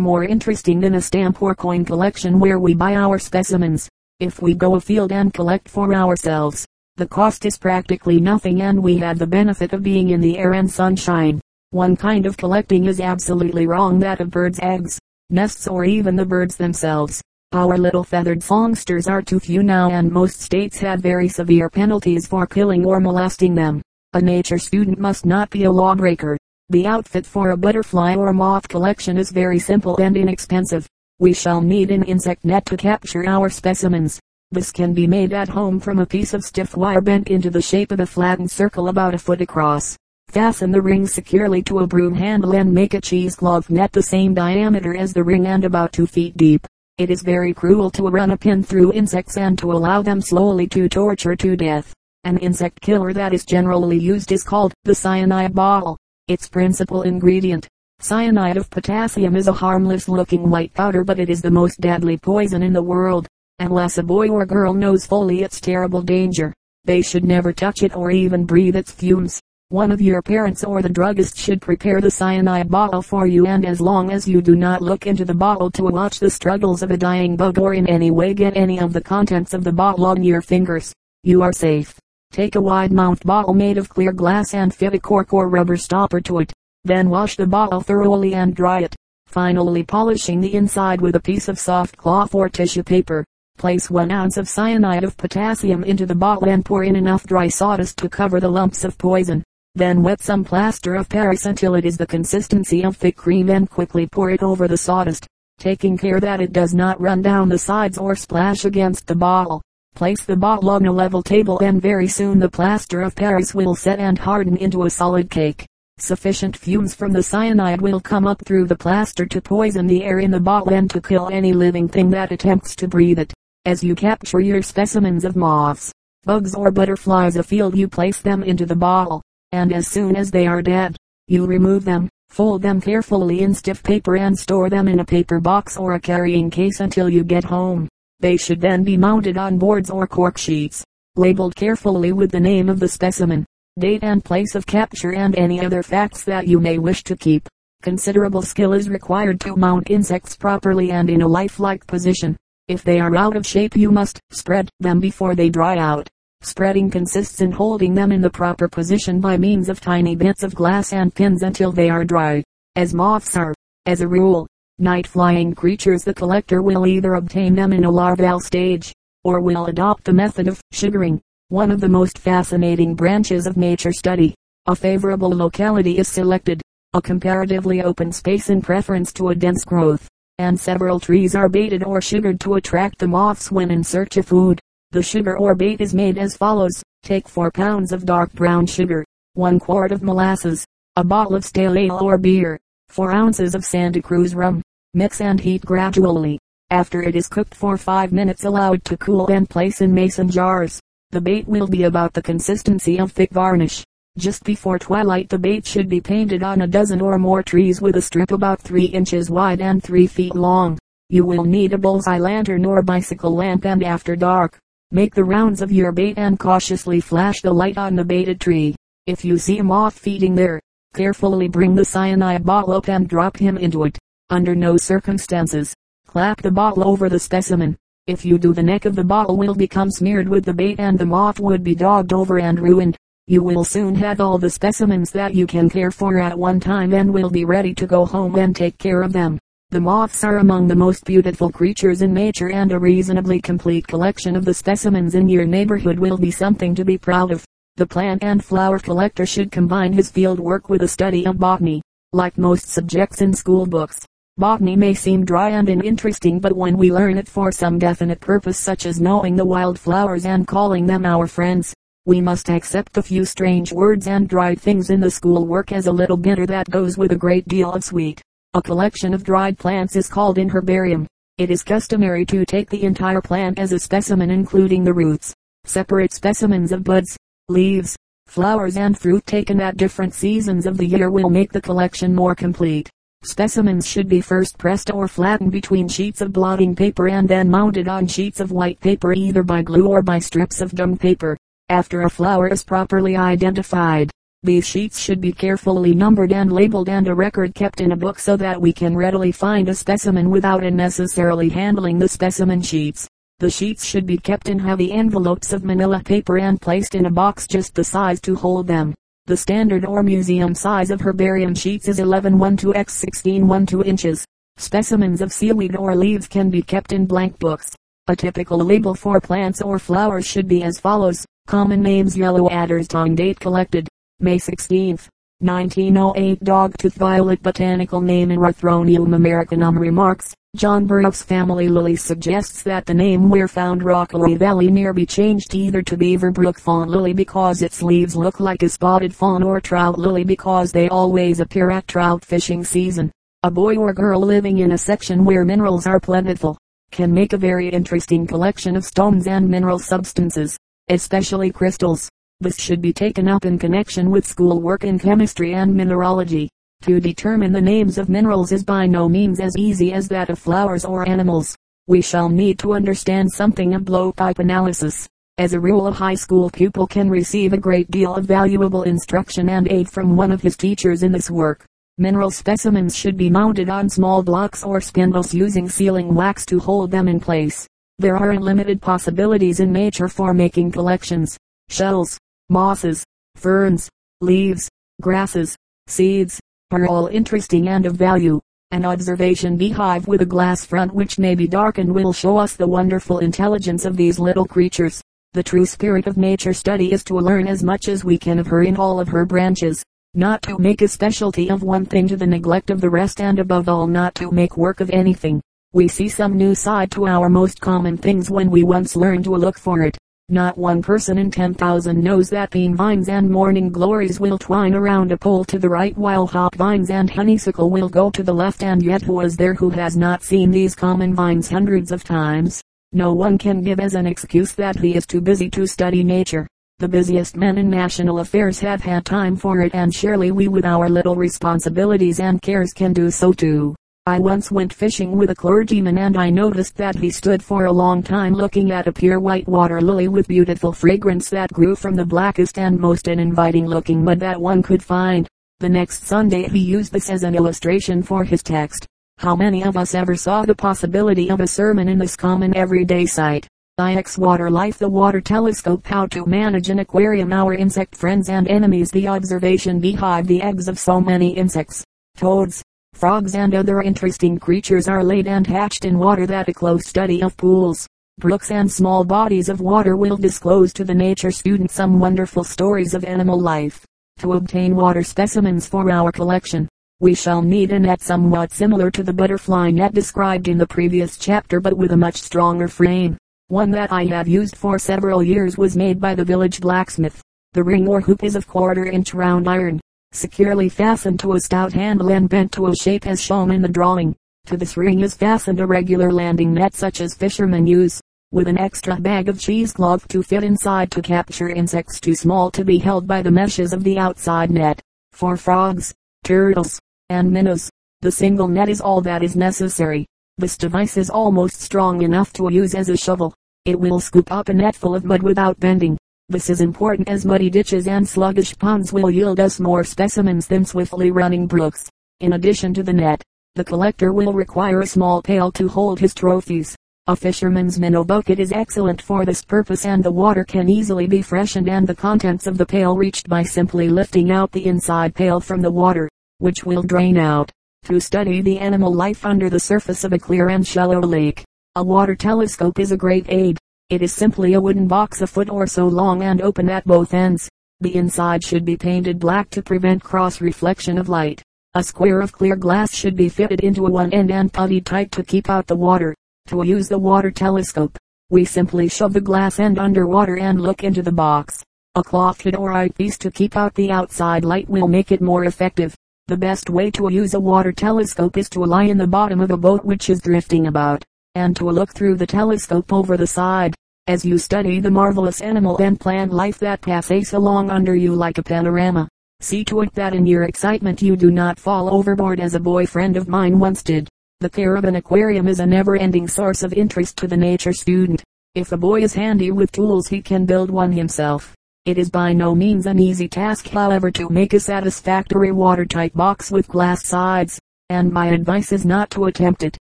more 0.00 0.24
interesting 0.24 0.80
than 0.80 0.96
a 0.96 1.00
stamp 1.00 1.40
or 1.40 1.54
coin 1.54 1.84
collection 1.84 2.40
where 2.40 2.58
we 2.58 2.74
buy 2.74 2.96
our 2.96 3.20
specimens. 3.20 3.88
If 4.18 4.42
we 4.42 4.54
go 4.54 4.74
afield 4.74 5.12
and 5.12 5.32
collect 5.32 5.68
for 5.68 5.94
ourselves, 5.94 6.66
the 7.00 7.06
cost 7.06 7.46
is 7.46 7.56
practically 7.56 8.20
nothing 8.20 8.60
and 8.60 8.78
we 8.78 8.98
have 8.98 9.18
the 9.18 9.26
benefit 9.26 9.72
of 9.72 9.82
being 9.82 10.10
in 10.10 10.20
the 10.20 10.36
air 10.36 10.52
and 10.52 10.70
sunshine. 10.70 11.40
One 11.70 11.96
kind 11.96 12.26
of 12.26 12.36
collecting 12.36 12.84
is 12.84 13.00
absolutely 13.00 13.66
wrong 13.66 13.98
that 14.00 14.20
of 14.20 14.30
birds' 14.30 14.60
eggs, 14.60 14.98
nests 15.30 15.66
or 15.66 15.86
even 15.86 16.14
the 16.14 16.26
birds 16.26 16.56
themselves. 16.56 17.22
Our 17.52 17.78
little 17.78 18.04
feathered 18.04 18.42
songsters 18.42 19.08
are 19.08 19.22
too 19.22 19.40
few 19.40 19.62
now 19.62 19.90
and 19.90 20.12
most 20.12 20.42
states 20.42 20.78
have 20.80 21.00
very 21.00 21.26
severe 21.26 21.70
penalties 21.70 22.26
for 22.26 22.46
killing 22.46 22.84
or 22.84 23.00
molesting 23.00 23.54
them. 23.54 23.80
A 24.12 24.20
nature 24.20 24.58
student 24.58 24.98
must 24.98 25.24
not 25.24 25.48
be 25.48 25.64
a 25.64 25.72
lawbreaker. 25.72 26.36
The 26.68 26.86
outfit 26.86 27.24
for 27.24 27.52
a 27.52 27.56
butterfly 27.56 28.14
or 28.14 28.34
moth 28.34 28.68
collection 28.68 29.16
is 29.16 29.32
very 29.32 29.58
simple 29.58 29.96
and 29.96 30.18
inexpensive. 30.18 30.86
We 31.18 31.32
shall 31.32 31.62
need 31.62 31.90
an 31.92 32.02
insect 32.02 32.44
net 32.44 32.66
to 32.66 32.76
capture 32.76 33.26
our 33.26 33.48
specimens. 33.48 34.20
This 34.52 34.72
can 34.72 34.92
be 34.92 35.06
made 35.06 35.32
at 35.32 35.48
home 35.48 35.78
from 35.78 36.00
a 36.00 36.06
piece 36.06 36.34
of 36.34 36.42
stiff 36.42 36.76
wire 36.76 37.00
bent 37.00 37.28
into 37.28 37.50
the 37.50 37.62
shape 37.62 37.92
of 37.92 38.00
a 38.00 38.06
flattened 38.06 38.50
circle 38.50 38.88
about 38.88 39.14
a 39.14 39.18
foot 39.18 39.40
across. 39.40 39.96
Fasten 40.26 40.72
the 40.72 40.82
ring 40.82 41.06
securely 41.06 41.62
to 41.62 41.78
a 41.78 41.86
broom 41.86 42.14
handle 42.14 42.56
and 42.56 42.74
make 42.74 42.94
a 42.94 43.00
cheesecloth 43.00 43.70
net 43.70 43.92
the 43.92 44.02
same 44.02 44.34
diameter 44.34 44.96
as 44.96 45.12
the 45.12 45.22
ring 45.22 45.46
and 45.46 45.64
about 45.64 45.92
two 45.92 46.04
feet 46.04 46.36
deep. 46.36 46.66
It 46.98 47.10
is 47.10 47.22
very 47.22 47.54
cruel 47.54 47.92
to 47.92 48.02
run 48.02 48.32
a 48.32 48.36
pin 48.36 48.64
through 48.64 48.92
insects 48.92 49.36
and 49.36 49.56
to 49.58 49.70
allow 49.70 50.02
them 50.02 50.20
slowly 50.20 50.66
to 50.70 50.88
torture 50.88 51.36
to 51.36 51.54
death. 51.54 51.94
An 52.24 52.36
insect 52.38 52.80
killer 52.80 53.12
that 53.12 53.32
is 53.32 53.44
generally 53.44 53.98
used 53.98 54.32
is 54.32 54.42
called 54.42 54.74
the 54.82 54.96
cyanide 54.96 55.54
bottle. 55.54 55.96
Its 56.26 56.48
principal 56.48 57.02
ingredient, 57.02 57.68
cyanide 58.00 58.56
of 58.56 58.68
potassium 58.68 59.36
is 59.36 59.46
a 59.46 59.52
harmless 59.52 60.08
looking 60.08 60.50
white 60.50 60.74
powder 60.74 61.04
but 61.04 61.20
it 61.20 61.30
is 61.30 61.40
the 61.40 61.52
most 61.52 61.80
deadly 61.80 62.16
poison 62.16 62.64
in 62.64 62.72
the 62.72 62.82
world. 62.82 63.28
Unless 63.60 63.98
a 63.98 64.02
boy 64.02 64.30
or 64.30 64.46
girl 64.46 64.72
knows 64.72 65.04
fully 65.04 65.42
its 65.42 65.60
terrible 65.60 66.00
danger, 66.00 66.54
they 66.86 67.02
should 67.02 67.24
never 67.24 67.52
touch 67.52 67.82
it 67.82 67.94
or 67.94 68.10
even 68.10 68.46
breathe 68.46 68.74
its 68.74 68.90
fumes. 68.90 69.38
One 69.68 69.92
of 69.92 70.00
your 70.00 70.22
parents 70.22 70.64
or 70.64 70.80
the 70.80 70.88
druggist 70.88 71.36
should 71.36 71.60
prepare 71.60 72.00
the 72.00 72.10
cyanide 72.10 72.70
bottle 72.70 73.02
for 73.02 73.26
you 73.26 73.46
and 73.46 73.66
as 73.66 73.78
long 73.78 74.10
as 74.12 74.26
you 74.26 74.40
do 74.40 74.56
not 74.56 74.80
look 74.80 75.06
into 75.06 75.26
the 75.26 75.34
bottle 75.34 75.70
to 75.72 75.84
watch 75.84 76.20
the 76.20 76.30
struggles 76.30 76.82
of 76.82 76.90
a 76.90 76.96
dying 76.96 77.36
bug 77.36 77.58
or 77.58 77.74
in 77.74 77.86
any 77.86 78.10
way 78.10 78.32
get 78.32 78.56
any 78.56 78.80
of 78.80 78.94
the 78.94 79.00
contents 79.02 79.52
of 79.52 79.62
the 79.62 79.72
bottle 79.72 80.06
on 80.06 80.22
your 80.22 80.40
fingers, 80.40 80.94
you 81.22 81.42
are 81.42 81.52
safe. 81.52 81.94
Take 82.32 82.54
a 82.54 82.60
wide 82.62 82.92
mouth 82.92 83.22
bottle 83.26 83.52
made 83.52 83.76
of 83.76 83.90
clear 83.90 84.14
glass 84.14 84.54
and 84.54 84.74
fit 84.74 84.94
a 84.94 84.98
cork 84.98 85.34
or 85.34 85.50
rubber 85.50 85.76
stopper 85.76 86.22
to 86.22 86.38
it. 86.38 86.50
Then 86.84 87.10
wash 87.10 87.36
the 87.36 87.46
bottle 87.46 87.82
thoroughly 87.82 88.32
and 88.32 88.54
dry 88.54 88.80
it, 88.80 88.96
finally 89.26 89.82
polishing 89.82 90.40
the 90.40 90.54
inside 90.54 91.02
with 91.02 91.14
a 91.14 91.20
piece 91.20 91.46
of 91.46 91.58
soft 91.58 91.98
cloth 91.98 92.34
or 92.34 92.48
tissue 92.48 92.82
paper. 92.82 93.22
Place 93.60 93.90
one 93.90 94.10
ounce 94.10 94.38
of 94.38 94.48
cyanide 94.48 95.04
of 95.04 95.18
potassium 95.18 95.84
into 95.84 96.06
the 96.06 96.14
bottle 96.14 96.48
and 96.48 96.64
pour 96.64 96.82
in 96.82 96.96
enough 96.96 97.26
dry 97.26 97.48
sawdust 97.48 97.98
to 97.98 98.08
cover 98.08 98.40
the 98.40 98.48
lumps 98.48 98.84
of 98.84 98.96
poison. 98.96 99.44
Then 99.74 100.02
wet 100.02 100.22
some 100.22 100.44
plaster 100.44 100.94
of 100.94 101.10
Paris 101.10 101.44
until 101.44 101.74
it 101.74 101.84
is 101.84 101.98
the 101.98 102.06
consistency 102.06 102.82
of 102.82 102.96
thick 102.96 103.16
cream 103.16 103.50
and 103.50 103.68
quickly 103.68 104.06
pour 104.06 104.30
it 104.30 104.42
over 104.42 104.66
the 104.66 104.78
sawdust, 104.78 105.26
taking 105.58 105.98
care 105.98 106.20
that 106.20 106.40
it 106.40 106.54
does 106.54 106.72
not 106.72 106.98
run 107.02 107.20
down 107.20 107.50
the 107.50 107.58
sides 107.58 107.98
or 107.98 108.16
splash 108.16 108.64
against 108.64 109.06
the 109.06 109.14
bottle. 109.14 109.60
Place 109.94 110.24
the 110.24 110.36
bottle 110.36 110.70
on 110.70 110.86
a 110.86 110.90
level 110.90 111.22
table 111.22 111.58
and 111.58 111.82
very 111.82 112.08
soon 112.08 112.38
the 112.38 112.48
plaster 112.48 113.02
of 113.02 113.14
Paris 113.14 113.54
will 113.54 113.74
set 113.74 113.98
and 113.98 114.18
harden 114.18 114.56
into 114.56 114.84
a 114.84 114.90
solid 114.90 115.28
cake. 115.28 115.66
Sufficient 115.98 116.56
fumes 116.56 116.94
from 116.94 117.12
the 117.12 117.22
cyanide 117.22 117.82
will 117.82 118.00
come 118.00 118.26
up 118.26 118.42
through 118.46 118.68
the 118.68 118.74
plaster 118.74 119.26
to 119.26 119.42
poison 119.42 119.86
the 119.86 120.02
air 120.02 120.18
in 120.18 120.30
the 120.30 120.40
bottle 120.40 120.72
and 120.72 120.88
to 120.88 121.02
kill 121.02 121.28
any 121.28 121.52
living 121.52 121.88
thing 121.88 122.08
that 122.08 122.32
attempts 122.32 122.74
to 122.76 122.88
breathe 122.88 123.18
it. 123.18 123.34
As 123.66 123.84
you 123.84 123.94
capture 123.94 124.40
your 124.40 124.62
specimens 124.62 125.22
of 125.22 125.36
moths, 125.36 125.92
bugs 126.24 126.54
or 126.54 126.70
butterflies 126.70 127.36
afield 127.36 127.76
you 127.76 127.88
place 127.88 128.22
them 128.22 128.42
into 128.42 128.64
the 128.64 128.74
bottle, 128.74 129.20
and 129.52 129.70
as 129.70 129.86
soon 129.86 130.16
as 130.16 130.30
they 130.30 130.46
are 130.46 130.62
dead, 130.62 130.96
you 131.28 131.44
remove 131.44 131.84
them, 131.84 132.08
fold 132.30 132.62
them 132.62 132.80
carefully 132.80 133.42
in 133.42 133.52
stiff 133.52 133.82
paper 133.82 134.16
and 134.16 134.38
store 134.38 134.70
them 134.70 134.88
in 134.88 135.00
a 135.00 135.04
paper 135.04 135.40
box 135.40 135.76
or 135.76 135.92
a 135.92 136.00
carrying 136.00 136.48
case 136.48 136.80
until 136.80 137.10
you 137.10 137.22
get 137.22 137.44
home. 137.44 137.86
They 138.20 138.38
should 138.38 138.62
then 138.62 138.82
be 138.82 138.96
mounted 138.96 139.36
on 139.36 139.58
boards 139.58 139.90
or 139.90 140.06
cork 140.06 140.38
sheets, 140.38 140.82
labeled 141.16 141.54
carefully 141.54 142.12
with 142.12 142.30
the 142.30 142.40
name 142.40 142.70
of 142.70 142.80
the 142.80 142.88
specimen, 142.88 143.44
date 143.78 144.02
and 144.02 144.24
place 144.24 144.54
of 144.54 144.64
capture 144.64 145.12
and 145.12 145.36
any 145.36 145.60
other 145.62 145.82
facts 145.82 146.24
that 146.24 146.48
you 146.48 146.60
may 146.60 146.78
wish 146.78 147.02
to 147.02 147.14
keep. 147.14 147.46
Considerable 147.82 148.40
skill 148.40 148.72
is 148.72 148.88
required 148.88 149.38
to 149.40 149.54
mount 149.54 149.90
insects 149.90 150.34
properly 150.34 150.92
and 150.92 151.10
in 151.10 151.20
a 151.20 151.28
lifelike 151.28 151.86
position. 151.86 152.38
If 152.70 152.84
they 152.84 153.00
are 153.00 153.16
out 153.16 153.34
of 153.34 153.44
shape 153.44 153.74
you 153.74 153.90
must 153.90 154.20
spread 154.30 154.70
them 154.78 155.00
before 155.00 155.34
they 155.34 155.50
dry 155.50 155.76
out. 155.76 156.08
Spreading 156.42 156.88
consists 156.88 157.40
in 157.40 157.50
holding 157.50 157.94
them 157.94 158.12
in 158.12 158.20
the 158.20 158.30
proper 158.30 158.68
position 158.68 159.20
by 159.20 159.36
means 159.36 159.68
of 159.68 159.80
tiny 159.80 160.14
bits 160.14 160.44
of 160.44 160.54
glass 160.54 160.92
and 160.92 161.12
pins 161.12 161.42
until 161.42 161.72
they 161.72 161.90
are 161.90 162.04
dry. 162.04 162.44
As 162.76 162.94
moths 162.94 163.36
are, 163.36 163.52
as 163.86 164.02
a 164.02 164.06
rule, 164.06 164.46
night 164.78 165.04
flying 165.04 165.52
creatures 165.52 166.04
the 166.04 166.14
collector 166.14 166.62
will 166.62 166.86
either 166.86 167.14
obtain 167.14 167.56
them 167.56 167.72
in 167.72 167.82
a 167.82 167.90
larval 167.90 168.38
stage, 168.38 168.94
or 169.24 169.40
will 169.40 169.66
adopt 169.66 170.04
the 170.04 170.12
method 170.12 170.46
of 170.46 170.60
sugaring, 170.70 171.20
one 171.48 171.72
of 171.72 171.80
the 171.80 171.88
most 171.88 172.18
fascinating 172.18 172.94
branches 172.94 173.48
of 173.48 173.56
nature 173.56 173.92
study. 173.92 174.32
A 174.66 174.76
favorable 174.76 175.30
locality 175.30 175.98
is 175.98 176.06
selected, 176.06 176.62
a 176.94 177.02
comparatively 177.02 177.82
open 177.82 178.12
space 178.12 178.48
in 178.48 178.62
preference 178.62 179.12
to 179.14 179.30
a 179.30 179.34
dense 179.34 179.64
growth, 179.64 180.08
and 180.40 180.58
several 180.58 180.98
trees 180.98 181.34
are 181.34 181.50
baited 181.50 181.84
or 181.84 182.00
sugared 182.00 182.40
to 182.40 182.54
attract 182.54 182.98
the 182.98 183.06
moths 183.06 183.52
when 183.52 183.70
in 183.70 183.84
search 183.84 184.16
of 184.16 184.26
food. 184.26 184.58
The 184.90 185.02
sugar 185.02 185.36
or 185.36 185.54
bait 185.54 185.82
is 185.82 185.94
made 185.94 186.16
as 186.16 186.34
follows. 186.34 186.82
Take 187.02 187.28
4 187.28 187.50
pounds 187.50 187.92
of 187.92 188.06
dark 188.06 188.32
brown 188.32 188.66
sugar, 188.66 189.04
1 189.34 189.60
quart 189.60 189.92
of 189.92 190.02
molasses, 190.02 190.64
a 190.96 191.04
bottle 191.04 191.36
of 191.36 191.44
stale 191.44 191.76
ale 191.76 191.98
or 192.02 192.16
beer, 192.16 192.58
4 192.88 193.12
ounces 193.12 193.54
of 193.54 193.66
Santa 193.66 194.00
Cruz 194.00 194.34
rum, 194.34 194.62
Mix 194.94 195.20
and 195.20 195.38
heat 195.38 195.64
gradually. 195.64 196.38
After 196.70 197.02
it 197.02 197.14
is 197.14 197.28
cooked 197.28 197.54
for 197.54 197.76
5 197.76 198.10
minutes 198.10 198.44
allow 198.44 198.72
it 198.72 198.84
to 198.86 198.96
cool 198.96 199.26
and 199.28 199.48
place 199.48 199.82
in 199.82 199.92
mason 199.92 200.28
jars. 200.30 200.80
The 201.10 201.20
bait 201.20 201.46
will 201.46 201.66
be 201.66 201.82
about 201.82 202.14
the 202.14 202.22
consistency 202.22 202.98
of 202.98 203.12
thick 203.12 203.30
varnish. 203.30 203.84
Just 204.20 204.44
before 204.44 204.78
twilight 204.78 205.30
the 205.30 205.38
bait 205.38 205.64
should 205.64 205.88
be 205.88 205.98
painted 205.98 206.42
on 206.42 206.60
a 206.60 206.66
dozen 206.66 207.00
or 207.00 207.18
more 207.18 207.42
trees 207.42 207.80
with 207.80 207.96
a 207.96 208.02
strip 208.02 208.32
about 208.32 208.60
3 208.60 208.84
inches 208.84 209.30
wide 209.30 209.62
and 209.62 209.82
3 209.82 210.06
feet 210.06 210.34
long. 210.34 210.78
You 211.08 211.24
will 211.24 211.42
need 211.42 211.72
a 211.72 211.78
bullseye 211.78 212.18
lantern 212.18 212.66
or 212.66 212.82
bicycle 212.82 213.34
lamp 213.34 213.64
and 213.64 213.82
after 213.82 214.14
dark, 214.16 214.58
make 214.90 215.14
the 215.14 215.24
rounds 215.24 215.62
of 215.62 215.72
your 215.72 215.90
bait 215.90 216.18
and 216.18 216.38
cautiously 216.38 217.00
flash 217.00 217.40
the 217.40 217.50
light 217.50 217.78
on 217.78 217.96
the 217.96 218.04
baited 218.04 218.42
tree. 218.42 218.76
If 219.06 219.24
you 219.24 219.38
see 219.38 219.56
a 219.56 219.64
moth 219.64 219.98
feeding 219.98 220.34
there, 220.34 220.60
carefully 220.92 221.48
bring 221.48 221.74
the 221.74 221.86
cyanide 221.86 222.44
bottle 222.44 222.74
up 222.74 222.90
and 222.90 223.08
drop 223.08 223.38
him 223.38 223.56
into 223.56 223.84
it. 223.84 223.98
Under 224.28 224.54
no 224.54 224.76
circumstances, 224.76 225.74
clap 226.06 226.42
the 226.42 226.50
bottle 226.50 226.86
over 226.86 227.08
the 227.08 227.18
specimen. 227.18 227.74
If 228.06 228.26
you 228.26 228.36
do 228.36 228.52
the 228.52 228.62
neck 228.62 228.84
of 228.84 228.96
the 228.96 229.02
bottle 229.02 229.38
will 229.38 229.54
become 229.54 229.90
smeared 229.90 230.28
with 230.28 230.44
the 230.44 230.52
bait 230.52 230.78
and 230.78 230.98
the 230.98 231.06
moth 231.06 231.40
would 231.40 231.64
be 231.64 231.74
dogged 231.74 232.12
over 232.12 232.38
and 232.38 232.60
ruined. 232.60 232.98
You 233.26 233.42
will 233.42 233.64
soon 233.64 233.94
have 233.94 234.20
all 234.20 234.38
the 234.38 234.50
specimens 234.50 235.10
that 235.12 235.34
you 235.34 235.46
can 235.46 235.70
care 235.70 235.90
for 235.90 236.18
at 236.18 236.38
one 236.38 236.58
time 236.58 236.92
and 236.92 237.12
will 237.12 237.30
be 237.30 237.44
ready 237.44 237.74
to 237.74 237.86
go 237.86 238.04
home 238.04 238.34
and 238.36 238.56
take 238.56 238.76
care 238.78 239.02
of 239.02 239.12
them. 239.12 239.38
The 239.70 239.80
moths 239.80 240.24
are 240.24 240.38
among 240.38 240.66
the 240.66 240.74
most 240.74 241.04
beautiful 241.04 241.50
creatures 241.50 242.02
in 242.02 242.12
nature 242.12 242.50
and 242.50 242.72
a 242.72 242.78
reasonably 242.78 243.40
complete 243.40 243.86
collection 243.86 244.34
of 244.34 244.44
the 244.44 244.54
specimens 244.54 245.14
in 245.14 245.28
your 245.28 245.44
neighborhood 245.44 245.98
will 245.98 246.18
be 246.18 246.30
something 246.30 246.74
to 246.74 246.84
be 246.84 246.98
proud 246.98 247.30
of. 247.30 247.44
The 247.76 247.86
plant 247.86 248.24
and 248.24 248.44
flower 248.44 248.78
collector 248.78 249.26
should 249.26 249.52
combine 249.52 249.92
his 249.92 250.10
field 250.10 250.40
work 250.40 250.68
with 250.68 250.82
a 250.82 250.88
study 250.88 251.24
of 251.26 251.38
botany. 251.38 251.82
Like 252.12 252.36
most 252.36 252.68
subjects 252.68 253.22
in 253.22 253.32
school 253.32 253.64
books, 253.64 254.04
Botany 254.40 254.74
may 254.74 254.94
seem 254.94 255.26
dry 255.26 255.50
and 255.50 255.68
uninteresting 255.68 256.40
but 256.40 256.56
when 256.56 256.78
we 256.78 256.90
learn 256.90 257.18
it 257.18 257.28
for 257.28 257.52
some 257.52 257.78
definite 257.78 258.20
purpose 258.20 258.58
such 258.58 258.86
as 258.86 258.98
knowing 258.98 259.36
the 259.36 259.44
wild 259.44 259.78
flowers 259.78 260.24
and 260.24 260.46
calling 260.46 260.86
them 260.86 261.04
our 261.04 261.26
friends, 261.26 261.74
we 262.06 262.20
must 262.20 262.48
accept 262.48 262.94
the 262.94 263.02
few 263.02 263.26
strange 263.26 263.72
words 263.72 264.06
and 264.06 264.26
dried 264.26 264.58
things 264.58 264.88
in 264.88 265.00
the 265.00 265.10
school 265.10 265.46
work 265.46 265.70
as 265.70 265.86
a 265.86 265.92
little 265.92 266.16
bitter 266.16 266.46
that 266.46 266.70
goes 266.70 266.96
with 266.96 267.12
a 267.12 267.16
great 267.16 267.46
deal 267.46 267.70
of 267.70 267.84
sweet. 267.84 268.22
A 268.54 268.62
collection 268.62 269.12
of 269.12 269.22
dried 269.22 269.58
plants 269.58 269.96
is 269.96 270.08
called 270.08 270.38
an 270.38 270.48
herbarium. 270.48 271.06
It 271.36 271.50
is 271.50 271.62
customary 271.62 272.24
to 272.26 272.46
take 272.46 272.70
the 272.70 272.84
entire 272.84 273.20
plant 273.20 273.58
as 273.58 273.72
a 273.72 273.78
specimen 273.78 274.30
including 274.30 274.82
the 274.82 274.94
roots. 274.94 275.34
Separate 275.64 276.14
specimens 276.14 276.72
of 276.72 276.84
buds, 276.84 277.18
leaves, 277.50 277.94
flowers 278.26 278.78
and 278.78 278.98
fruit 278.98 279.26
taken 279.26 279.60
at 279.60 279.76
different 279.76 280.14
seasons 280.14 280.64
of 280.64 280.78
the 280.78 280.86
year 280.86 281.10
will 281.10 281.28
make 281.28 281.52
the 281.52 281.60
collection 281.60 282.14
more 282.14 282.34
complete. 282.34 282.88
Specimens 283.24 283.86
should 283.86 284.08
be 284.08 284.22
first 284.22 284.56
pressed 284.56 284.90
or 284.90 285.06
flattened 285.06 285.52
between 285.52 285.86
sheets 285.86 286.22
of 286.22 286.32
blotting 286.32 286.74
paper 286.74 287.08
and 287.08 287.28
then 287.28 287.50
mounted 287.50 287.88
on 287.88 288.06
sheets 288.06 288.40
of 288.40 288.52
white 288.52 288.80
paper 288.80 289.12
either 289.12 289.42
by 289.42 289.60
glue 289.60 289.86
or 289.86 290.00
by 290.00 290.18
strips 290.18 290.62
of 290.62 290.74
gum 290.74 290.96
paper. 290.96 291.36
After 291.70 292.02
a 292.02 292.10
flower 292.10 292.48
is 292.48 292.64
properly 292.64 293.16
identified, 293.16 294.10
These 294.42 294.66
sheets 294.66 294.98
should 294.98 295.20
be 295.20 295.30
carefully 295.30 295.94
numbered 295.94 296.32
and 296.32 296.52
labeled 296.52 296.88
and 296.88 297.06
a 297.06 297.14
record 297.14 297.54
kept 297.54 297.80
in 297.80 297.92
a 297.92 297.96
book 297.96 298.18
so 298.18 298.36
that 298.38 298.60
we 298.60 298.72
can 298.72 298.96
readily 298.96 299.30
find 299.30 299.68
a 299.68 299.74
specimen 299.74 300.30
without 300.30 300.64
unnecessarily 300.64 301.48
handling 301.48 302.00
the 302.00 302.08
specimen 302.08 302.60
sheets. 302.60 303.06
The 303.38 303.50
sheets 303.50 303.84
should 303.84 304.04
be 304.04 304.16
kept 304.16 304.48
in 304.48 304.58
heavy 304.58 304.90
envelopes 304.90 305.52
of 305.52 305.62
manila 305.62 306.02
paper 306.02 306.38
and 306.38 306.60
placed 306.60 306.96
in 306.96 307.06
a 307.06 307.10
box 307.10 307.46
just 307.46 307.76
the 307.76 307.84
size 307.84 308.20
to 308.22 308.34
hold 308.34 308.66
them. 308.66 308.92
The 309.26 309.36
standard 309.36 309.84
or 309.84 310.02
museum 310.02 310.56
size 310.56 310.90
of 310.90 311.00
herbarium 311.00 311.54
sheets 311.54 311.86
is 311.86 312.00
11 312.00 312.42
x 312.74 312.94
16 312.94 313.66
2 313.66 313.84
inches. 313.84 314.24
Specimens 314.56 315.20
of 315.20 315.32
seaweed 315.32 315.76
or 315.76 315.94
leaves 315.94 316.26
can 316.26 316.50
be 316.50 316.62
kept 316.62 316.92
in 316.92 317.06
blank 317.06 317.38
books. 317.38 317.76
A 318.08 318.16
typical 318.16 318.58
label 318.58 318.94
for 318.94 319.20
plants 319.20 319.62
or 319.62 319.78
flowers 319.78 320.26
should 320.26 320.48
be 320.48 320.62
as 320.62 320.80
follows. 320.80 321.24
Common 321.46 321.82
names 321.82 322.16
Yellow 322.16 322.50
Adder's 322.50 322.88
tongue 322.88 323.14
date 323.14 323.38
collected. 323.38 323.88
May 324.18 324.38
16, 324.38 324.98
1908 325.38 326.42
Dogtooth 326.42 326.94
Violet 326.94 327.42
Botanical 327.42 328.00
name 328.00 328.30
Erythronium 328.30 329.14
americanum 329.14 329.78
Remarks 329.78 330.34
John 330.56 330.86
Burroughs 330.86 331.22
family 331.22 331.68
lily 331.68 331.94
suggests 331.94 332.62
that 332.64 332.84
the 332.84 332.94
name 332.94 333.30
where 333.30 333.46
found 333.46 333.84
Rockaway 333.84 334.34
Valley 334.34 334.70
near 334.70 334.92
be 334.92 335.06
changed 335.06 335.54
either 335.54 335.80
to 335.82 335.96
Beaverbrook 335.96 336.58
fawn 336.58 336.88
lily 336.88 337.12
because 337.12 337.62
its 337.62 337.80
leaves 337.80 338.16
look 338.16 338.40
like 338.40 338.64
a 338.64 338.68
spotted 338.68 339.14
fawn 339.14 339.44
or 339.44 339.60
trout 339.60 339.98
lily 339.98 340.24
because 340.24 340.72
they 340.72 340.88
always 340.88 341.38
appear 341.38 341.70
at 341.70 341.86
trout 341.86 342.24
fishing 342.24 342.64
season. 342.64 343.12
A 343.44 343.50
boy 343.50 343.76
or 343.76 343.92
girl 343.92 344.20
living 344.20 344.58
in 344.58 344.72
a 344.72 344.78
section 344.78 345.24
where 345.24 345.44
minerals 345.44 345.86
are 345.86 346.00
plentiful 346.00 346.58
can 346.90 347.12
make 347.12 347.32
a 347.32 347.38
very 347.38 347.68
interesting 347.68 348.26
collection 348.26 348.76
of 348.76 348.84
stones 348.84 349.26
and 349.26 349.48
mineral 349.48 349.78
substances, 349.78 350.58
especially 350.88 351.50
crystals. 351.50 352.08
This 352.40 352.56
should 352.56 352.80
be 352.80 352.92
taken 352.92 353.28
up 353.28 353.44
in 353.44 353.58
connection 353.58 354.10
with 354.10 354.26
schoolwork 354.26 354.84
in 354.84 354.98
chemistry 354.98 355.54
and 355.54 355.74
mineralogy. 355.74 356.48
To 356.82 356.98
determine 356.98 357.52
the 357.52 357.60
names 357.60 357.98
of 357.98 358.08
minerals 358.08 358.52
is 358.52 358.64
by 358.64 358.86
no 358.86 359.08
means 359.08 359.38
as 359.38 359.56
easy 359.58 359.92
as 359.92 360.08
that 360.08 360.30
of 360.30 360.38
flowers 360.38 360.84
or 360.84 361.06
animals. 361.06 361.54
We 361.86 362.00
shall 362.00 362.28
need 362.28 362.58
to 362.60 362.72
understand 362.72 363.30
something 363.30 363.74
of 363.74 363.82
blowpipe 363.82 364.38
analysis. 364.38 365.06
As 365.36 365.52
a 365.52 365.60
rule 365.60 365.86
a 365.86 365.92
high 365.92 366.14
school 366.14 366.50
pupil 366.50 366.86
can 366.86 367.10
receive 367.10 367.52
a 367.52 367.58
great 367.58 367.90
deal 367.90 368.14
of 368.14 368.24
valuable 368.24 368.82
instruction 368.84 369.48
and 369.48 369.70
aid 369.70 369.90
from 369.90 370.16
one 370.16 370.30
of 370.30 370.42
his 370.42 370.56
teachers 370.56 371.02
in 371.02 371.12
this 371.12 371.30
work. 371.30 371.66
Mineral 372.00 372.30
specimens 372.30 372.96
should 372.96 373.18
be 373.18 373.28
mounted 373.28 373.68
on 373.68 373.90
small 373.90 374.22
blocks 374.22 374.64
or 374.64 374.80
spindles 374.80 375.34
using 375.34 375.68
sealing 375.68 376.14
wax 376.14 376.46
to 376.46 376.58
hold 376.58 376.90
them 376.90 377.08
in 377.08 377.20
place. 377.20 377.68
There 377.98 378.16
are 378.16 378.30
unlimited 378.30 378.80
possibilities 378.80 379.60
in 379.60 379.70
nature 379.70 380.08
for 380.08 380.32
making 380.32 380.72
collections. 380.72 381.36
Shells, 381.68 382.18
mosses, 382.48 383.04
ferns, 383.36 383.90
leaves, 384.22 384.66
grasses, 385.02 385.54
seeds, 385.88 386.40
are 386.70 386.86
all 386.86 387.08
interesting 387.08 387.68
and 387.68 387.84
of 387.84 387.96
value. 387.96 388.40
An 388.70 388.86
observation 388.86 389.58
beehive 389.58 390.08
with 390.08 390.22
a 390.22 390.26
glass 390.26 390.64
front 390.64 390.94
which 390.94 391.18
may 391.18 391.34
be 391.34 391.46
darkened 391.46 391.94
will 391.94 392.14
show 392.14 392.38
us 392.38 392.56
the 392.56 392.66
wonderful 392.66 393.18
intelligence 393.18 393.84
of 393.84 393.98
these 393.98 394.18
little 394.18 394.46
creatures. 394.46 395.02
The 395.34 395.42
true 395.42 395.66
spirit 395.66 396.06
of 396.06 396.16
nature 396.16 396.54
study 396.54 396.94
is 396.94 397.04
to 397.04 397.16
learn 397.16 397.46
as 397.46 397.62
much 397.62 397.88
as 397.88 398.06
we 398.06 398.16
can 398.16 398.38
of 398.38 398.46
her 398.46 398.62
in 398.62 398.78
all 398.78 399.00
of 399.00 399.08
her 399.08 399.26
branches. 399.26 399.84
Not 400.14 400.42
to 400.42 400.58
make 400.58 400.82
a 400.82 400.88
specialty 400.88 401.50
of 401.50 401.62
one 401.62 401.86
thing 401.86 402.08
to 402.08 402.16
the 402.16 402.26
neglect 402.26 402.70
of 402.70 402.80
the 402.80 402.90
rest 402.90 403.20
and 403.20 403.38
above 403.38 403.68
all 403.68 403.86
not 403.86 404.12
to 404.16 404.32
make 404.32 404.56
work 404.56 404.80
of 404.80 404.90
anything. 404.90 405.40
We 405.72 405.86
see 405.86 406.08
some 406.08 406.36
new 406.36 406.52
side 406.52 406.90
to 406.92 407.06
our 407.06 407.28
most 407.28 407.60
common 407.60 407.96
things 407.96 408.28
when 408.28 408.50
we 408.50 408.64
once 408.64 408.96
learn 408.96 409.22
to 409.22 409.36
look 409.36 409.56
for 409.56 409.82
it. 409.82 409.96
Not 410.28 410.58
one 410.58 410.82
person 410.82 411.16
in 411.16 411.30
10,000 411.30 412.02
knows 412.02 412.28
that 412.30 412.50
bean 412.50 412.74
vines 412.74 413.08
and 413.08 413.30
morning 413.30 413.70
glories 413.70 414.18
will 414.18 414.36
twine 414.36 414.74
around 414.74 415.12
a 415.12 415.16
pole 415.16 415.44
to 415.44 415.60
the 415.60 415.68
right 415.68 415.96
while 415.96 416.26
hop 416.26 416.56
vines 416.56 416.90
and 416.90 417.08
honeysuckle 417.08 417.70
will 417.70 417.88
go 417.88 418.10
to 418.10 418.24
the 418.24 418.34
left 418.34 418.64
and 418.64 418.82
yet 418.82 419.02
who 419.02 419.20
is 419.20 419.36
there 419.36 419.54
who 419.54 419.70
has 419.70 419.96
not 419.96 420.24
seen 420.24 420.50
these 420.50 420.74
common 420.74 421.14
vines 421.14 421.48
hundreds 421.48 421.92
of 421.92 422.02
times? 422.02 422.60
No 422.92 423.14
one 423.14 423.38
can 423.38 423.62
give 423.62 423.78
as 423.78 423.94
an 423.94 424.08
excuse 424.08 424.54
that 424.54 424.74
he 424.80 424.96
is 424.96 425.06
too 425.06 425.20
busy 425.20 425.48
to 425.50 425.68
study 425.68 426.02
nature. 426.02 426.48
The 426.80 426.88
busiest 426.88 427.36
men 427.36 427.58
in 427.58 427.68
national 427.68 428.20
affairs 428.20 428.58
have 428.60 428.80
had 428.80 429.04
time 429.04 429.36
for 429.36 429.60
it 429.60 429.74
and 429.74 429.94
surely 429.94 430.30
we 430.30 430.48
with 430.48 430.64
our 430.64 430.88
little 430.88 431.14
responsibilities 431.14 432.20
and 432.20 432.40
cares 432.40 432.72
can 432.72 432.94
do 432.94 433.10
so 433.10 433.34
too. 433.34 433.74
I 434.06 434.18
once 434.18 434.50
went 434.50 434.72
fishing 434.72 435.14
with 435.14 435.28
a 435.28 435.34
clergyman 435.34 435.98
and 435.98 436.16
I 436.16 436.30
noticed 436.30 436.78
that 436.78 436.94
he 436.94 437.10
stood 437.10 437.42
for 437.42 437.66
a 437.66 437.70
long 437.70 438.02
time 438.02 438.32
looking 438.32 438.72
at 438.72 438.86
a 438.86 438.92
pure 438.92 439.20
white 439.20 439.46
water 439.46 439.82
lily 439.82 440.08
with 440.08 440.26
beautiful 440.26 440.72
fragrance 440.72 441.28
that 441.28 441.52
grew 441.52 441.76
from 441.76 441.96
the 441.96 442.06
blackest 442.06 442.56
and 442.56 442.80
most 442.80 443.08
uninviting 443.08 443.66
looking 443.66 444.02
mud 444.02 444.18
that 444.20 444.40
one 444.40 444.62
could 444.62 444.82
find. 444.82 445.28
The 445.58 445.68
next 445.68 446.06
Sunday 446.06 446.48
he 446.48 446.60
used 446.60 446.94
this 446.94 447.10
as 447.10 447.24
an 447.24 447.34
illustration 447.34 448.02
for 448.02 448.24
his 448.24 448.42
text. 448.42 448.86
How 449.18 449.36
many 449.36 449.64
of 449.64 449.76
us 449.76 449.94
ever 449.94 450.16
saw 450.16 450.46
the 450.46 450.54
possibility 450.54 451.28
of 451.28 451.40
a 451.40 451.46
sermon 451.46 451.90
in 451.90 451.98
this 451.98 452.16
common 452.16 452.56
everyday 452.56 453.04
sight? 453.04 453.46
IX 453.80 454.18
Water 454.18 454.50
Life 454.50 454.76
The 454.76 454.88
Water 454.88 455.22
Telescope 455.22 455.86
How 455.86 456.06
to 456.08 456.26
Manage 456.26 456.68
an 456.68 456.80
Aquarium 456.80 457.32
Our 457.32 457.54
Insect 457.54 457.96
Friends 457.96 458.28
and 458.28 458.46
Enemies 458.46 458.90
The 458.90 459.08
Observation 459.08 459.80
Beehive 459.80 460.26
The 460.26 460.42
eggs 460.42 460.68
of 460.68 460.78
so 460.78 461.00
many 461.00 461.34
insects, 461.34 461.82
toads, 462.14 462.62
Frogs 462.92 463.34
and 463.34 463.54
other 463.54 463.80
interesting 463.80 464.38
creatures 464.38 464.86
are 464.86 465.02
laid 465.02 465.26
and 465.26 465.46
hatched 465.46 465.86
in 465.86 465.98
water 465.98 466.26
that 466.26 466.50
a 466.50 466.52
close 466.52 466.86
study 466.86 467.22
of 467.22 467.36
pools, 467.38 467.86
brooks 468.18 468.50
and 468.50 468.70
small 468.70 469.02
bodies 469.02 469.48
of 469.48 469.62
water 469.62 469.96
will 469.96 470.18
disclose 470.18 470.74
to 470.74 470.84
the 470.84 470.94
nature 470.94 471.30
student 471.30 471.70
some 471.70 471.98
wonderful 471.98 472.44
stories 472.44 472.92
of 472.92 473.04
animal 473.04 473.40
life. 473.40 473.86
To 474.18 474.34
obtain 474.34 474.76
water 474.76 475.02
specimens 475.02 475.66
for 475.66 475.90
our 475.90 476.12
collection, 476.12 476.68
we 477.00 477.14
shall 477.14 477.40
need 477.40 477.72
a 477.72 477.78
net 477.78 478.02
somewhat 478.02 478.52
similar 478.52 478.90
to 478.90 479.02
the 479.02 479.14
butterfly 479.14 479.70
net 479.70 479.94
described 479.94 480.48
in 480.48 480.58
the 480.58 480.66
previous 480.66 481.16
chapter 481.16 481.58
but 481.58 481.74
with 481.74 481.92
a 481.92 481.96
much 481.96 482.16
stronger 482.16 482.68
frame. 482.68 483.16
One 483.50 483.72
that 483.72 483.90
I 483.90 484.04
have 484.04 484.28
used 484.28 484.54
for 484.54 484.78
several 484.78 485.24
years 485.24 485.58
was 485.58 485.76
made 485.76 486.00
by 486.00 486.14
the 486.14 486.24
village 486.24 486.60
blacksmith. 486.60 487.20
The 487.52 487.64
ring 487.64 487.88
or 487.88 488.00
hoop 488.00 488.22
is 488.22 488.36
of 488.36 488.46
quarter 488.46 488.84
inch 488.84 489.12
round 489.12 489.48
iron, 489.48 489.80
securely 490.12 490.68
fastened 490.68 491.18
to 491.18 491.32
a 491.32 491.40
stout 491.40 491.72
handle 491.72 492.12
and 492.12 492.28
bent 492.28 492.52
to 492.52 492.68
a 492.68 492.76
shape 492.76 493.08
as 493.08 493.20
shown 493.20 493.50
in 493.50 493.60
the 493.60 493.66
drawing. 493.66 494.14
To 494.46 494.56
this 494.56 494.76
ring 494.76 495.00
is 495.00 495.16
fastened 495.16 495.58
a 495.58 495.66
regular 495.66 496.12
landing 496.12 496.54
net 496.54 496.74
such 496.74 497.00
as 497.00 497.16
fishermen 497.16 497.66
use, 497.66 498.00
with 498.30 498.46
an 498.46 498.56
extra 498.56 498.94
bag 499.00 499.28
of 499.28 499.40
cheesecloth 499.40 500.06
to 500.06 500.22
fit 500.22 500.44
inside 500.44 500.92
to 500.92 501.02
capture 501.02 501.48
insects 501.48 501.98
too 501.98 502.14
small 502.14 502.52
to 502.52 502.64
be 502.64 502.78
held 502.78 503.08
by 503.08 503.20
the 503.20 503.32
meshes 503.32 503.72
of 503.72 503.82
the 503.82 503.98
outside 503.98 504.52
net. 504.52 504.80
For 505.10 505.36
frogs, 505.36 505.92
turtles, 506.22 506.78
and 507.08 507.32
minnows, 507.32 507.68
the 508.00 508.12
single 508.12 508.46
net 508.46 508.68
is 508.68 508.80
all 508.80 509.00
that 509.00 509.24
is 509.24 509.34
necessary. 509.34 510.06
This 510.38 510.56
device 510.56 510.96
is 510.96 511.10
almost 511.10 511.60
strong 511.60 512.02
enough 512.02 512.32
to 512.34 512.48
use 512.48 512.76
as 512.76 512.88
a 512.88 512.96
shovel. 512.96 513.34
It 513.66 513.78
will 513.78 514.00
scoop 514.00 514.32
up 514.32 514.48
a 514.48 514.54
net 514.54 514.74
full 514.74 514.94
of 514.94 515.04
mud 515.04 515.22
without 515.22 515.60
bending. 515.60 515.98
This 516.30 516.48
is 516.48 516.62
important 516.62 517.10
as 517.10 517.26
muddy 517.26 517.50
ditches 517.50 517.86
and 517.86 518.08
sluggish 518.08 518.56
ponds 518.56 518.90
will 518.90 519.10
yield 519.10 519.38
us 519.38 519.60
more 519.60 519.84
specimens 519.84 520.46
than 520.46 520.64
swiftly 520.64 521.10
running 521.10 521.46
brooks. 521.46 521.86
In 522.20 522.32
addition 522.32 522.72
to 522.72 522.82
the 522.82 522.94
net, 522.94 523.22
the 523.56 523.64
collector 523.64 524.14
will 524.14 524.32
require 524.32 524.80
a 524.80 524.86
small 524.86 525.20
pail 525.20 525.52
to 525.52 525.68
hold 525.68 526.00
his 526.00 526.14
trophies. 526.14 526.74
A 527.06 527.14
fisherman's 527.14 527.78
minnow 527.78 528.02
bucket 528.02 528.40
is 528.40 528.50
excellent 528.50 529.02
for 529.02 529.26
this 529.26 529.44
purpose 529.44 529.84
and 529.84 530.02
the 530.02 530.10
water 530.10 530.42
can 530.42 530.70
easily 530.70 531.06
be 531.06 531.20
freshened 531.20 531.68
and 531.68 531.86
the 531.86 531.94
contents 531.94 532.46
of 532.46 532.56
the 532.56 532.64
pail 532.64 532.96
reached 532.96 533.28
by 533.28 533.42
simply 533.42 533.90
lifting 533.90 534.30
out 534.30 534.52
the 534.52 534.64
inside 534.64 535.14
pail 535.14 535.38
from 535.38 535.60
the 535.60 535.70
water, 535.70 536.08
which 536.38 536.64
will 536.64 536.82
drain 536.82 537.18
out. 537.18 537.50
To 537.84 538.00
study 538.00 538.40
the 538.40 538.58
animal 538.58 538.94
life 538.94 539.26
under 539.26 539.50
the 539.50 539.60
surface 539.60 540.02
of 540.04 540.14
a 540.14 540.18
clear 540.18 540.48
and 540.48 540.66
shallow 540.66 541.00
lake, 541.00 541.44
a 541.76 541.84
water 541.84 542.16
telescope 542.16 542.80
is 542.80 542.90
a 542.90 542.96
great 542.96 543.26
aid. 543.28 543.56
It 543.90 544.02
is 544.02 544.12
simply 544.12 544.54
a 544.54 544.60
wooden 544.60 544.88
box 544.88 545.22
a 545.22 545.26
foot 545.28 545.48
or 545.48 545.68
so 545.68 545.86
long 545.86 546.20
and 546.24 546.42
open 546.42 546.68
at 546.68 546.84
both 546.84 547.14
ends. 547.14 547.48
The 547.78 547.94
inside 547.94 548.42
should 548.42 548.64
be 548.64 548.76
painted 548.76 549.20
black 549.20 549.50
to 549.50 549.62
prevent 549.62 550.02
cross 550.02 550.40
reflection 550.40 550.98
of 550.98 551.08
light. 551.08 551.40
A 551.74 551.84
square 551.84 552.22
of 552.22 552.32
clear 552.32 552.56
glass 552.56 552.92
should 552.92 553.14
be 553.14 553.28
fitted 553.28 553.60
into 553.60 553.84
one 553.84 554.12
end 554.12 554.32
and 554.32 554.52
puttied 554.52 554.84
tight 554.84 555.12
to 555.12 555.22
keep 555.22 555.48
out 555.48 555.68
the 555.68 555.76
water. 555.76 556.12
To 556.48 556.64
use 556.64 556.88
the 556.88 556.98
water 556.98 557.30
telescope, 557.30 557.96
we 558.30 558.44
simply 558.44 558.88
shove 558.88 559.12
the 559.12 559.20
glass 559.20 559.60
end 559.60 559.78
under 559.78 560.08
water 560.08 560.38
and 560.38 560.60
look 560.60 560.82
into 560.82 561.02
the 561.02 561.12
box. 561.12 561.62
A 561.94 562.02
cloth 562.02 562.44
or 562.52 562.72
eyepiece 562.72 563.16
to 563.18 563.30
keep 563.30 563.56
out 563.56 563.74
the 563.74 563.92
outside 563.92 564.44
light 564.44 564.68
will 564.68 564.88
make 564.88 565.12
it 565.12 565.22
more 565.22 565.44
effective. 565.44 565.94
The 566.26 566.36
best 566.36 566.68
way 566.68 566.90
to 566.92 567.12
use 567.12 567.34
a 567.34 567.40
water 567.40 567.70
telescope 567.70 568.36
is 568.36 568.50
to 568.50 568.64
lie 568.64 568.84
in 568.84 568.98
the 568.98 569.06
bottom 569.06 569.40
of 569.40 569.52
a 569.52 569.56
boat 569.56 569.84
which 569.84 570.10
is 570.10 570.20
drifting 570.20 570.66
about, 570.66 571.04
and 571.34 571.54
to 571.56 571.64
look 571.64 571.92
through 571.92 572.16
the 572.16 572.26
telescope 572.26 572.92
over 572.92 573.16
the 573.16 573.26
side 573.26 573.74
as 574.06 574.24
you 574.24 574.38
study 574.38 574.80
the 574.80 574.90
marvelous 574.90 575.40
animal 575.40 575.76
and 575.78 576.00
plant 576.00 576.32
life 576.32 576.58
that 576.58 576.80
passes 576.80 577.32
along 577.32 577.70
under 577.70 577.94
you 577.94 578.12
like 578.12 578.38
a 578.38 578.42
panorama. 578.42 579.08
See 579.38 579.64
to 579.66 579.82
it 579.82 579.94
that 579.94 580.14
in 580.14 580.26
your 580.26 580.42
excitement 580.42 581.00
you 581.00 581.14
do 581.14 581.30
not 581.30 581.60
fall 581.60 581.94
overboard 581.94 582.40
as 582.40 582.54
a 582.54 582.60
boy 582.60 582.86
friend 582.86 583.16
of 583.16 583.28
mine 583.28 583.60
once 583.60 583.84
did. 583.84 584.08
The 584.40 584.50
care 584.50 584.74
of 584.74 584.84
an 584.84 584.96
aquarium 584.96 585.46
is 585.46 585.60
a 585.60 585.66
never-ending 585.66 586.26
source 586.26 586.64
of 586.64 586.72
interest 586.72 587.16
to 587.18 587.28
the 587.28 587.36
nature 587.36 587.72
student. 587.72 588.24
If 588.56 588.72
a 588.72 588.76
boy 588.76 589.02
is 589.02 589.14
handy 589.14 589.52
with 589.52 589.70
tools 589.70 590.08
he 590.08 590.20
can 590.20 590.44
build 590.44 590.70
one 590.70 590.90
himself. 590.90 591.54
It 591.86 591.96
is 591.96 592.10
by 592.10 592.32
no 592.32 592.54
means 592.54 592.86
an 592.86 592.98
easy 592.98 593.28
task 593.28 593.68
however 593.68 594.10
to 594.10 594.28
make 594.28 594.54
a 594.54 594.60
satisfactory 594.60 595.52
watertight 595.52 596.14
box 596.14 596.50
with 596.50 596.66
glass 596.66 597.06
sides, 597.06 597.60
and 597.90 598.12
my 598.12 598.26
advice 598.26 598.72
is 598.72 598.84
not 598.84 599.08
to 599.10 599.26
attempt 599.26 599.62
it. 599.62 599.78